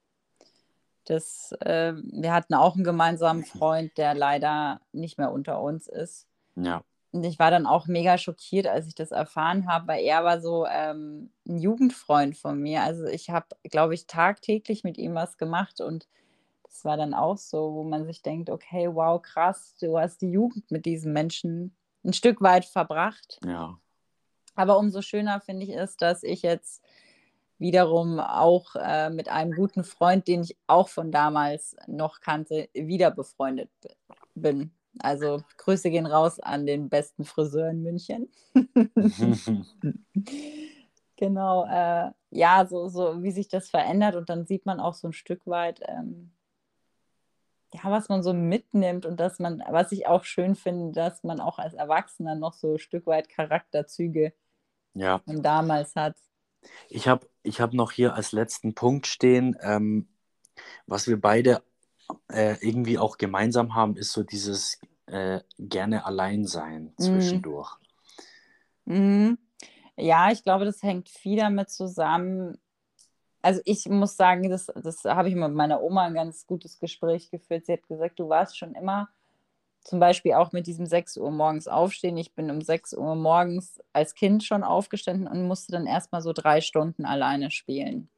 das, 1.06 1.52
äh, 1.62 1.94
wir 1.96 2.34
hatten 2.34 2.54
auch 2.54 2.76
einen 2.76 2.84
gemeinsamen 2.84 3.44
Freund, 3.44 3.98
der 3.98 4.14
leider 4.14 4.82
nicht 4.92 5.18
mehr 5.18 5.32
unter 5.32 5.62
uns 5.62 5.88
ist. 5.88 6.28
Ja. 6.56 6.84
Und 7.12 7.26
ich 7.26 7.40
war 7.40 7.52
dann 7.52 7.66
auch 7.66 7.88
mega 7.88 8.18
schockiert, 8.18 8.68
als 8.68 8.88
ich 8.88 8.96
das 8.96 9.12
erfahren 9.12 9.68
habe, 9.68 9.88
weil 9.88 10.04
er 10.04 10.24
war 10.24 10.40
so 10.40 10.66
ähm, 10.66 11.32
ein 11.46 11.58
Jugendfreund 11.58 12.38
von 12.38 12.60
mir. 12.60 12.84
Also 12.84 13.06
ich 13.06 13.30
habe, 13.30 13.48
glaube 13.64 13.94
ich, 13.94 14.08
tagtäglich 14.08 14.84
mit 14.84 14.98
ihm 14.98 15.14
was 15.14 15.38
gemacht 15.38 15.82
und 15.82 16.08
das 16.64 16.86
war 16.86 16.96
dann 16.96 17.14
auch 17.14 17.38
so, 17.38 17.74
wo 17.74 17.84
man 17.84 18.06
sich 18.06 18.22
denkt, 18.22 18.50
okay, 18.50 18.88
wow, 18.90 19.22
krass, 19.22 19.76
du 19.82 20.00
hast 20.00 20.22
die 20.22 20.32
Jugend 20.32 20.72
mit 20.72 20.86
diesem 20.86 21.12
Menschen 21.12 21.76
ein 22.06 22.14
Stück 22.14 22.42
weit 22.42 22.64
verbracht. 22.64 23.40
Ja. 23.46 23.78
Aber 24.56 24.78
umso 24.78 25.02
schöner 25.02 25.42
finde 25.42 25.66
ich 25.66 25.76
es, 25.76 25.98
dass 25.98 26.24
ich 26.24 26.44
jetzt 26.44 26.82
wiederum 27.58 28.20
auch 28.20 28.76
äh, 28.76 29.10
mit 29.10 29.30
einem 29.30 29.52
guten 29.54 29.84
Freund, 29.84 30.28
den 30.28 30.44
ich 30.44 30.58
auch 30.66 30.88
von 30.88 31.12
damals 31.12 31.76
noch 31.88 32.22
kannte, 32.22 32.70
wieder 32.74 33.12
befreundet 33.12 33.70
bin. 34.34 34.72
Also 35.00 35.44
Grüße 35.58 35.90
gehen 35.90 36.06
raus 36.06 36.40
an 36.40 36.66
den 36.66 36.90
besten 36.90 37.24
Friseur 37.24 37.70
in 37.70 37.82
München. 37.82 38.30
genau, 41.16 41.66
äh, 41.66 42.12
ja, 42.30 42.66
so, 42.66 42.88
so 42.90 43.24
wie 43.24 43.32
sich 43.32 43.48
das 43.48 43.70
verändert 43.70 44.16
und 44.16 44.30
dann 44.30 44.46
sieht 44.46 44.66
man 44.66 44.80
auch 44.80 44.94
so 44.94 45.08
ein 45.08 45.14
Stück 45.14 45.48
weit, 45.48 45.82
ähm, 45.88 46.32
ja, 47.74 47.82
was 47.86 48.10
man 48.10 48.22
so 48.22 48.34
mitnimmt 48.34 49.06
und 49.06 49.20
dass 49.20 49.40
man, 49.40 49.64
was 49.70 49.92
ich 49.94 50.08
auch 50.08 50.26
schön 50.26 50.56
finde, 50.56 50.92
dass 50.92 51.24
man 51.24 51.40
auch 51.40 51.58
als 51.58 51.74
Erwachsener 51.74 52.36
noch 52.36 52.54
so 52.54 52.74
ein 52.74 52.80
Stück 52.80 53.08
weit 53.08 53.30
Charakterzüge 53.30 54.34
ja. 54.94 55.20
von 55.20 55.42
damals 55.42 55.96
hat. 55.96 56.16
Ich 56.90 57.08
habe 57.08 57.28
ich 57.44 57.62
hab 57.62 57.74
noch 57.74 57.92
hier 57.92 58.14
als 58.14 58.34
letzten 58.34 58.76
Punkt 58.76 59.08
stehen, 59.08 59.58
ähm, 59.62 60.10
was 60.86 61.08
wir 61.08 61.20
beide 61.20 61.64
äh, 62.32 62.56
irgendwie 62.62 62.98
auch 62.98 63.18
gemeinsam 63.18 63.76
haben, 63.76 63.96
ist 63.96 64.12
so 64.12 64.24
dieses 64.24 64.80
äh, 65.08 65.42
gerne 65.60 66.06
allein 66.06 66.46
sein 66.46 66.94
Mhm. 66.98 66.98
zwischendurch. 66.98 67.78
Mhm. 68.86 69.38
Ja, 69.98 70.32
ich 70.32 70.44
glaube, 70.44 70.66
das 70.66 70.82
hängt 70.82 71.10
viel 71.10 71.38
damit 71.38 71.70
zusammen. 71.70 72.58
Also 73.42 73.62
ich 73.66 73.88
muss 73.88 74.16
sagen, 74.16 74.50
das, 74.50 74.68
das 74.76 75.04
habe 75.04 75.30
ich 75.30 75.36
mit 75.36 75.54
meiner 75.54 75.82
Oma 75.82 76.06
ein 76.06 76.14
ganz 76.14 76.46
gutes 76.46 76.80
Gespräch 76.80 77.30
geführt. 77.30 77.66
Sie 77.66 77.74
hat 77.74 77.88
gesagt, 77.88 78.20
du 78.20 78.30
warst 78.30 78.58
schon 78.58 78.76
immer, 78.76 79.10
zum 79.84 80.00
Beispiel 80.00 80.34
auch 80.34 80.52
mit 80.52 80.68
diesem 80.68 80.86
6 80.86 81.18
Uhr 81.18 81.32
morgens 81.32 81.68
aufstehen. 81.68 82.18
Ich 82.18 82.34
bin 82.34 82.52
um 82.52 82.62
6 82.62 82.94
Uhr 82.94 83.16
morgens 83.16 83.80
als 83.94 84.14
Kind 84.14 84.44
schon 84.44 84.64
aufgestanden 84.64 85.28
und 85.28 85.48
musste 85.48 85.72
dann 85.72 85.88
erstmal 85.88 86.22
so 86.22 86.34
drei 86.34 86.62
Stunden 86.62 87.06
alleine 87.06 87.50
spielen. 87.50 88.10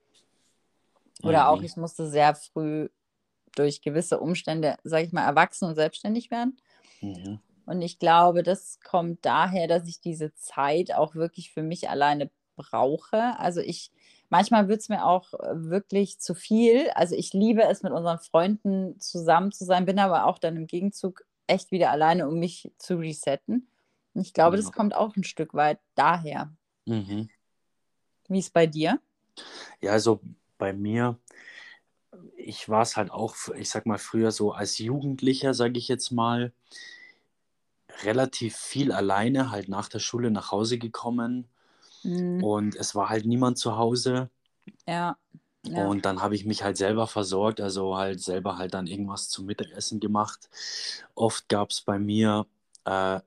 Oder 1.24 1.50
auch, 1.50 1.60
Mhm. 1.60 1.66
ich 1.66 1.78
musste 1.78 2.10
sehr 2.10 2.36
früh 2.36 2.90
durch 3.56 3.82
gewisse 3.82 4.20
Umstände, 4.20 4.78
sage 4.84 5.06
ich 5.06 5.14
mal, 5.14 5.26
erwachsen 5.26 5.66
und 5.68 5.76
selbstständig 5.76 6.32
werden. 6.32 6.58
Mhm. 7.02 7.40
Und 7.66 7.82
ich 7.82 8.00
glaube, 8.00 8.44
das 8.44 8.80
kommt 8.84 9.26
daher, 9.26 9.68
dass 9.68 9.88
ich 9.88 10.02
diese 10.02 10.34
Zeit 10.36 10.94
auch 10.94 11.16
wirklich 11.16 11.52
für 11.52 11.64
mich 11.64 11.90
alleine 11.90 12.30
brauche. 12.56 13.38
Also 13.40 13.62
ich, 13.62 13.92
manchmal 14.30 14.68
wird 14.68 14.82
es 14.82 14.90
mir 14.90 15.06
auch 15.06 15.34
äh, 15.34 15.70
wirklich 15.70 16.20
zu 16.20 16.36
viel. 16.36 16.90
Also 16.96 17.16
ich 17.16 17.34
liebe 17.34 17.64
es, 17.64 17.84
mit 17.84 17.94
unseren 17.94 18.20
Freunden 18.20 19.00
zusammen 19.00 19.52
zu 19.52 19.66
sein, 19.66 19.86
bin 19.86 20.00
aber 20.00 20.26
auch 20.26 20.40
dann 20.40 20.58
im 20.58 20.68
Gegenzug 20.68 21.24
echt 21.48 21.72
wieder 21.72 21.92
alleine, 21.92 22.28
um 22.28 22.40
mich 22.40 22.72
zu 22.78 22.96
resetten. 22.98 23.68
Und 24.14 24.22
ich 24.22 24.34
glaube, 24.34 24.58
Ja. 24.58 24.62
das 24.62 24.72
kommt 24.72 24.96
auch 24.96 25.16
ein 25.16 25.24
Stück 25.24 25.54
weit 25.54 25.80
daher. 25.96 26.52
Mhm. 26.86 27.30
Wie 28.28 28.40
ist 28.40 28.54
bei 28.54 28.68
dir? 28.68 29.00
Ja, 29.82 29.94
also 29.94 30.22
bei 30.58 30.74
mir, 30.74 31.18
ich 32.44 32.70
war 32.70 32.82
es 32.82 32.98
halt 32.98 33.12
auch, 33.12 33.36
ich 33.58 33.70
sag 33.70 33.86
mal, 33.86 33.98
früher 34.00 34.32
so 34.32 34.52
als 34.54 34.78
Jugendlicher, 34.78 35.54
sage 35.54 35.78
ich 35.80 35.88
jetzt 35.88 36.12
mal, 36.12 36.54
relativ 38.04 38.56
viel 38.58 38.92
alleine, 38.92 39.50
halt 39.52 39.70
nach 39.70 39.88
der 39.90 40.00
Schule 40.00 40.32
nach 40.32 40.52
Hause 40.52 40.78
gekommen 40.78 41.48
Hm, 42.04 42.42
und 42.44 42.76
es 42.76 42.96
war 42.96 43.10
halt 43.10 43.26
niemand 43.26 43.58
zu 43.58 43.78
Hause 43.78 44.30
ja, 44.88 45.18
ja. 45.64 45.88
und 45.88 46.06
dann 46.06 46.22
habe 46.22 46.36
ich 46.36 46.46
mich 46.46 46.64
halt 46.64 46.78
selber 46.78 47.08
versorgt, 47.08 47.62
also 47.62 47.96
halt 47.98 48.22
selber 48.22 48.58
halt 48.58 48.74
dann 48.74 48.88
irgendwas 48.88 49.30
zum 49.30 49.46
Mittagessen 49.46 50.00
gemacht. 50.00 50.50
Oft 51.16 51.50
gab 51.50 51.72
es 51.72 51.82
bei 51.82 52.00
mir 52.00 52.46
äh, 52.86 53.20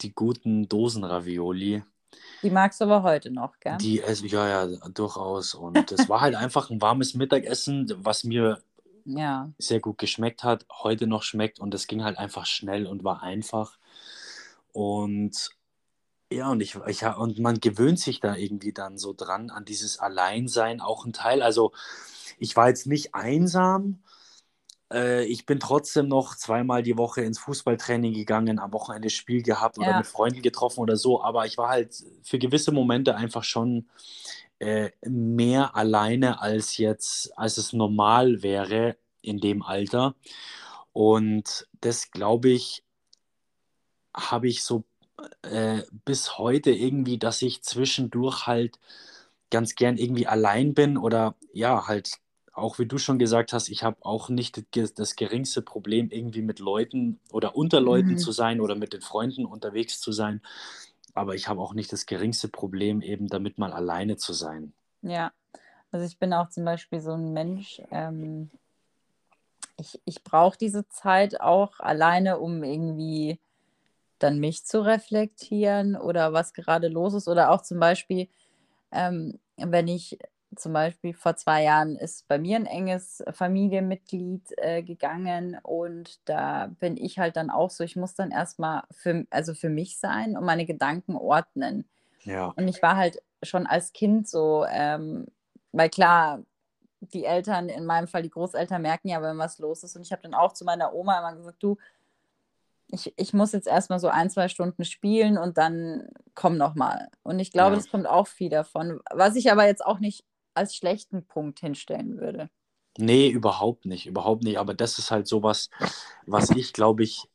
die 0.00 0.14
guten 0.14 0.68
Dosenravioli. 0.68 1.82
Die 2.42 2.50
magst 2.50 2.80
du 2.80 2.84
aber 2.84 3.02
heute 3.02 3.30
noch, 3.30 3.58
gell? 3.60 3.76
Die 3.78 3.96
ja, 3.96 4.66
ja, 4.66 4.66
durchaus. 4.88 5.54
Und 5.54 5.90
es 5.90 6.08
war 6.08 6.20
halt 6.20 6.34
einfach 6.34 6.70
ein 6.70 6.80
warmes 6.80 7.14
Mittagessen, 7.14 7.92
was 7.98 8.24
mir 8.24 8.62
Ja, 9.04 9.50
sehr 9.58 9.80
gut 9.80 9.98
geschmeckt 9.98 10.44
hat, 10.44 10.66
heute 10.70 11.06
noch 11.06 11.22
schmeckt 11.22 11.58
und 11.60 11.74
es 11.74 11.86
ging 11.86 12.04
halt 12.04 12.18
einfach 12.18 12.46
schnell 12.46 12.86
und 12.86 13.04
war 13.04 13.22
einfach. 13.22 13.78
Und 14.72 15.50
ja, 16.30 16.50
und 16.50 16.60
ich, 16.60 16.76
ich 16.86 17.04
und 17.04 17.38
man 17.38 17.60
gewöhnt 17.60 18.00
sich 18.00 18.20
da 18.20 18.34
irgendwie 18.34 18.72
dann 18.72 18.98
so 18.98 19.12
dran 19.12 19.50
an 19.50 19.64
dieses 19.64 19.98
Alleinsein 19.98 20.80
auch 20.80 21.04
ein 21.06 21.12
Teil. 21.12 21.42
Also 21.42 21.72
ich 22.38 22.56
war 22.56 22.68
jetzt 22.68 22.86
nicht 22.86 23.14
einsam. 23.14 24.02
Äh, 24.92 25.24
ich 25.24 25.46
bin 25.46 25.60
trotzdem 25.60 26.08
noch 26.08 26.36
zweimal 26.36 26.82
die 26.82 26.96
Woche 26.96 27.22
ins 27.22 27.38
Fußballtraining 27.38 28.12
gegangen, 28.14 28.58
am 28.58 28.72
Wochenende 28.72 29.10
Spiel 29.10 29.42
gehabt 29.42 29.78
oder 29.78 29.88
Ja. 29.92 29.98
mit 29.98 30.06
Freunden 30.06 30.42
getroffen 30.42 30.80
oder 30.80 30.96
so. 30.96 31.22
Aber 31.22 31.46
ich 31.46 31.58
war 31.58 31.68
halt 31.68 32.04
für 32.22 32.38
gewisse 32.38 32.72
Momente 32.72 33.16
einfach 33.16 33.44
schon 33.44 33.88
äh, 34.58 34.90
mehr 35.02 35.76
alleine 35.76 36.40
als 36.40 36.76
jetzt, 36.78 37.36
als 37.38 37.58
es 37.58 37.72
normal 37.72 38.42
wäre 38.42 38.96
in 39.22 39.38
dem 39.38 39.62
Alter. 39.62 40.14
Und 40.92 41.68
das, 41.80 42.10
glaube 42.10 42.50
ich, 42.50 42.84
habe 44.14 44.48
ich 44.48 44.64
so 44.64 44.84
äh, 45.42 45.82
bis 46.04 46.38
heute 46.38 46.70
irgendwie, 46.70 47.18
dass 47.18 47.42
ich 47.42 47.62
zwischendurch 47.62 48.46
halt 48.46 48.78
ganz 49.50 49.74
gern 49.74 49.96
irgendwie 49.98 50.26
allein 50.26 50.74
bin 50.74 50.96
oder 50.96 51.36
ja, 51.52 51.86
halt 51.86 52.18
auch 52.56 52.78
wie 52.78 52.86
du 52.86 52.98
schon 52.98 53.18
gesagt 53.18 53.52
hast, 53.52 53.68
ich 53.68 53.82
habe 53.82 53.98
auch 54.00 54.28
nicht 54.28 54.64
das, 54.76 55.16
geringste 55.16 55.62
Problem, 55.62 56.10
irgendwie 56.10 56.42
mit 56.42 56.58
Leuten 56.58 57.20
oder 57.30 57.56
unter 57.56 57.80
Leuten 57.80 58.12
Mhm. 58.12 58.18
zu 58.18 58.32
sein 58.32 58.60
oder 58.60 58.74
mit 58.74 58.92
den 58.92 59.02
Freunden 59.02 59.44
unterwegs 59.44 60.00
zu 60.00 60.12
sein. 60.12 60.40
Aber 61.14 61.34
ich 61.34 61.48
habe 61.48 61.60
auch 61.60 61.74
nicht 61.74 61.92
das 61.92 62.06
geringste 62.06 62.48
Problem, 62.48 63.02
eben 63.02 63.28
damit 63.28 63.58
mal 63.58 63.72
alleine 63.72 64.16
zu 64.16 64.32
sein. 64.32 64.72
Ja, 65.02 65.32
also 65.92 66.06
ich 66.06 66.18
bin 66.18 66.32
auch 66.32 66.48
zum 66.48 66.64
Beispiel 66.64 67.00
so 67.00 67.12
ein 67.12 67.32
Mensch, 67.32 67.80
ähm, 67.90 68.50
ich, 69.78 70.00
ich 70.04 70.24
brauche 70.24 70.56
diese 70.56 70.88
Zeit 70.88 71.40
auch 71.40 71.80
alleine, 71.80 72.38
um 72.38 72.64
irgendwie 72.64 73.38
dann 74.18 74.38
mich 74.38 74.64
zu 74.64 74.80
reflektieren 74.84 75.96
oder 75.96 76.32
was 76.32 76.54
gerade 76.54 76.88
los 76.88 77.14
ist. 77.14 77.28
Oder 77.28 77.50
auch 77.50 77.62
zum 77.62 77.78
Beispiel, 77.78 78.28
ähm, 78.90 79.38
wenn 79.56 79.88
ich 79.88 80.18
zum 80.54 80.72
Beispiel 80.72 81.12
vor 81.12 81.36
zwei 81.36 81.64
Jahren 81.64 81.96
ist 81.96 82.28
bei 82.28 82.38
mir 82.38 82.56
ein 82.56 82.66
enges 82.66 83.22
Familienmitglied 83.32 84.52
äh, 84.58 84.82
gegangen 84.82 85.58
und 85.62 86.20
da 86.28 86.68
bin 86.78 86.96
ich 86.96 87.18
halt 87.18 87.36
dann 87.36 87.50
auch 87.50 87.70
so, 87.70 87.84
ich 87.84 87.96
muss 87.96 88.14
dann 88.14 88.30
erstmal 88.30 88.84
für, 88.90 89.26
also 89.30 89.54
für 89.54 89.68
mich 89.68 89.98
sein 89.98 90.36
und 90.36 90.44
meine 90.44 90.64
Gedanken 90.66 91.16
ordnen. 91.16 91.88
Ja, 92.22 92.46
Und 92.56 92.68
ich 92.68 92.80
war 92.82 92.96
halt 92.96 93.22
schon 93.42 93.66
als 93.66 93.92
Kind 93.92 94.28
so, 94.28 94.64
ähm, 94.68 95.26
weil 95.72 95.90
klar, 95.90 96.42
die 97.00 97.24
Eltern, 97.24 97.68
in 97.68 97.84
meinem 97.84 98.08
Fall 98.08 98.22
die 98.22 98.30
Großeltern, 98.30 98.80
merken 98.82 99.08
ja, 99.08 99.20
wenn 99.22 99.38
was 99.38 99.58
los 99.58 99.82
ist. 99.84 99.96
Und 99.96 100.02
ich 100.02 100.12
habe 100.12 100.22
dann 100.22 100.34
auch 100.34 100.52
zu 100.52 100.64
meiner 100.64 100.94
Oma 100.94 101.18
immer 101.18 101.36
gesagt, 101.36 101.62
du, 101.62 101.76
ich, 102.88 103.12
ich 103.16 103.34
muss 103.34 103.52
jetzt 103.52 103.66
erstmal 103.66 103.98
so 103.98 104.08
ein, 104.08 104.30
zwei 104.30 104.48
Stunden 104.48 104.84
spielen 104.84 105.38
und 105.38 105.58
dann 105.58 106.08
komm 106.34 106.56
noch 106.56 106.74
mal. 106.74 107.08
Und 107.22 107.38
ich 107.40 107.50
glaube, 107.52 107.72
Ja. 107.72 107.76
das 107.76 107.90
kommt 107.90 108.06
auch 108.06 108.26
viel 108.28 108.48
davon. 108.48 109.00
Was 109.12 109.36
ich 109.36 109.50
aber 109.52 109.66
jetzt 109.66 109.84
auch 109.84 109.98
nicht 109.98 110.24
als 110.56 110.74
schlechten 110.76 111.26
Punkt 111.26 111.60
hinstellen 111.60 112.18
würde. 112.18 112.50
nee, 112.98 113.28
überhaupt 113.28 113.86
nicht, 113.86 114.06
überhaupt 114.06 114.42
nicht. 114.42 114.58
Aber 114.58 114.74
das 114.74 114.98
ist 114.98 115.10
halt 115.10 115.26
sowas, 115.26 115.70
was 116.26 116.50
ich, 116.50 116.72
glaube 116.72 117.02
ich, 117.02 117.28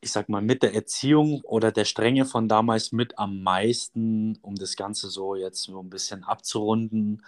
ich 0.00 0.12
sag 0.12 0.28
mal, 0.28 0.42
mit 0.42 0.62
der 0.62 0.74
Erziehung 0.74 1.40
oder 1.44 1.72
der 1.72 1.86
Strenge 1.86 2.26
von 2.26 2.48
damals 2.48 2.92
mit 2.92 3.18
am 3.18 3.42
meisten, 3.42 4.38
um 4.42 4.54
das 4.56 4.76
Ganze 4.76 5.08
so 5.08 5.34
jetzt 5.34 5.62
so 5.62 5.80
ein 5.80 5.90
bisschen 5.90 6.24
abzurunden, 6.24 7.24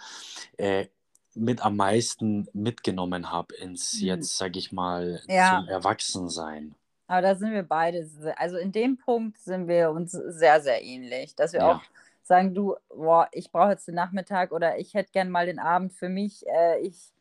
äh, 0.57 0.87
mit 1.33 1.61
am 1.65 1.75
meisten 1.75 2.47
mitgenommen 2.53 3.31
habe 3.31 3.55
ins 3.55 4.01
Mhm. 4.01 4.07
jetzt, 4.07 4.37
sag 4.37 4.55
ich 4.57 4.71
mal, 4.71 5.21
Ja. 5.27 5.59
zum 5.59 5.67
Erwachsensein. 5.69 6.75
Aber 7.07 7.21
da 7.21 7.35
sind 7.35 7.51
wir 7.51 7.63
beide, 7.63 8.07
also 8.37 8.57
in 8.57 8.71
dem 8.71 8.97
Punkt 8.97 9.37
sind 9.39 9.67
wir 9.67 9.91
uns 9.91 10.11
sehr, 10.11 10.61
sehr 10.61 10.83
ähnlich, 10.83 11.35
dass 11.35 11.53
wir 11.53 11.61
Ja. 11.61 11.71
auch 11.77 11.81
sagen, 12.27 12.53
du, 12.53 12.75
boah, 12.89 13.27
ich 13.31 13.51
brauche 13.51 13.71
jetzt 13.71 13.87
den 13.87 13.95
Nachmittag 13.95 14.51
oder 14.51 14.77
ich 14.77 14.93
hätte 14.93 15.11
gern 15.11 15.29
mal 15.29 15.45
den 15.45 15.59
Abend 15.59 15.93
für 15.93 16.09
mich, 16.09 16.45
äh, 16.47 16.79
ich 16.79 17.13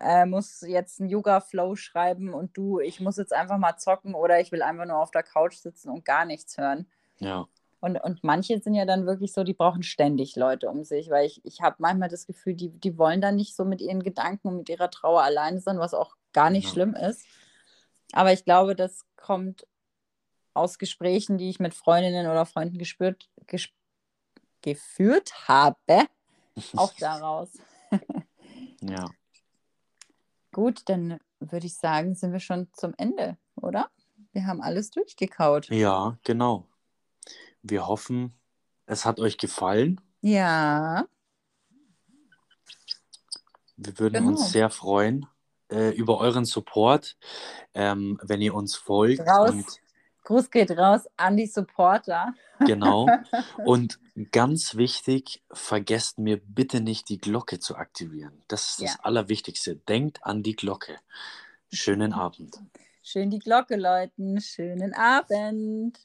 äh, 0.00 0.26
muss 0.26 0.62
jetzt 0.62 1.00
einen 1.00 1.10
Yoga-Flow 1.10 1.76
schreiben 1.76 2.32
und 2.34 2.56
du, 2.56 2.80
ich 2.80 3.00
muss 3.00 3.16
jetzt 3.18 3.32
einfach 3.32 3.58
mal 3.58 3.76
zocken 3.76 4.14
oder 4.14 4.40
ich 4.40 4.52
will 4.52 4.62
einfach 4.62 4.86
nur 4.86 4.98
auf 4.98 5.10
der 5.10 5.22
Couch 5.22 5.54
sitzen 5.56 5.90
und 5.90 6.04
gar 6.04 6.24
nichts 6.24 6.56
hören. 6.58 6.88
Ja, 7.18 7.46
Und, 7.80 7.96
und 7.98 8.22
manche 8.24 8.58
sind 8.60 8.74
ja 8.74 8.84
dann 8.84 9.06
wirklich 9.06 9.32
so, 9.32 9.44
die 9.44 9.54
brauchen 9.54 9.82
ständig 9.82 10.36
Leute 10.36 10.70
um 10.70 10.84
sich, 10.84 11.10
weil 11.10 11.26
ich, 11.26 11.44
ich 11.44 11.60
habe 11.60 11.76
manchmal 11.78 12.08
das 12.08 12.26
Gefühl, 12.26 12.54
die, 12.54 12.70
die 12.70 12.96
wollen 12.96 13.20
dann 13.20 13.36
nicht 13.36 13.54
so 13.56 13.64
mit 13.64 13.80
ihren 13.80 14.02
Gedanken 14.02 14.48
und 14.48 14.56
mit 14.58 14.68
ihrer 14.68 14.90
Trauer 14.90 15.22
alleine 15.22 15.60
sein, 15.60 15.78
was 15.78 15.92
auch 15.94 16.16
gar 16.32 16.50
nicht 16.50 16.66
Ja. 16.66 16.72
schlimm 16.72 16.94
ist. 16.94 17.26
Aber 18.12 18.32
ich 18.32 18.44
glaube, 18.44 18.76
das 18.76 19.04
kommt 19.16 19.66
aus 20.54 20.78
Gesprächen, 20.78 21.38
die 21.38 21.50
ich 21.50 21.60
mit 21.60 21.74
Freundinnen 21.74 22.26
oder 22.26 22.46
Freunden 22.46 22.78
gespürt, 22.78 23.28
ges 23.46 23.68
geführt 24.62 25.48
habe, 25.48 26.06
auch 26.76 26.92
daraus. 26.98 27.50
Ja. 28.84 29.04
Gut, 30.50 30.82
dann 30.86 31.20
würde 31.38 31.66
ich 31.66 31.76
sagen, 31.76 32.16
sind 32.16 32.32
wir 32.32 32.40
schon 32.40 32.66
zum 32.72 32.94
Ende, 32.98 33.38
oder? 33.54 33.90
Wir 34.32 34.44
haben 34.48 34.60
alles 34.60 34.90
durchgekaut. 34.90 35.68
Ja, 35.68 36.18
genau. 36.24 36.66
Wir 37.62 37.86
hoffen, 37.86 38.34
es 38.86 39.04
hat 39.04 39.20
euch 39.20 39.38
gefallen. 39.38 40.00
Ja, 40.20 41.06
Wir 43.76 43.98
würden 43.98 44.14
Genau. 44.14 44.28
uns 44.30 44.50
sehr 44.52 44.70
freuen 44.70 45.26
äh, 45.70 45.90
über 45.90 46.18
euren 46.18 46.44
Support, 46.44 47.16
ähm, 47.74 48.18
wenn 48.22 48.40
ihr 48.40 48.54
uns 48.54 48.76
folgt. 48.76 49.20
Raus. 49.20 49.50
Und 49.50 49.80
Gruß 50.24 50.50
geht 50.50 50.70
raus 50.72 51.02
an 51.16 51.36
die 51.36 51.46
Supporter. 51.46 52.34
Genau. 52.64 53.08
Und 53.64 53.98
ganz 54.30 54.76
wichtig, 54.76 55.42
vergesst 55.52 56.18
mir 56.18 56.38
bitte 56.38 56.80
nicht, 56.80 57.08
die 57.08 57.18
Glocke 57.18 57.58
zu 57.60 57.76
aktivieren. 57.76 58.42
Das 58.48 58.70
ist 58.70 58.82
das 58.82 58.94
Ja. 58.94 59.00
Allerwichtigste. 59.02 59.76
Denkt 59.76 60.24
an 60.24 60.42
die 60.42 60.56
Glocke. 60.56 60.98
Schönen 61.72 62.12
Abend. 62.12 62.58
Schön 63.02 63.30
die 63.30 63.38
Glocke 63.40 63.76
läuten. 63.76 64.40
Schönen 64.40 64.94
Abend. 64.94 65.98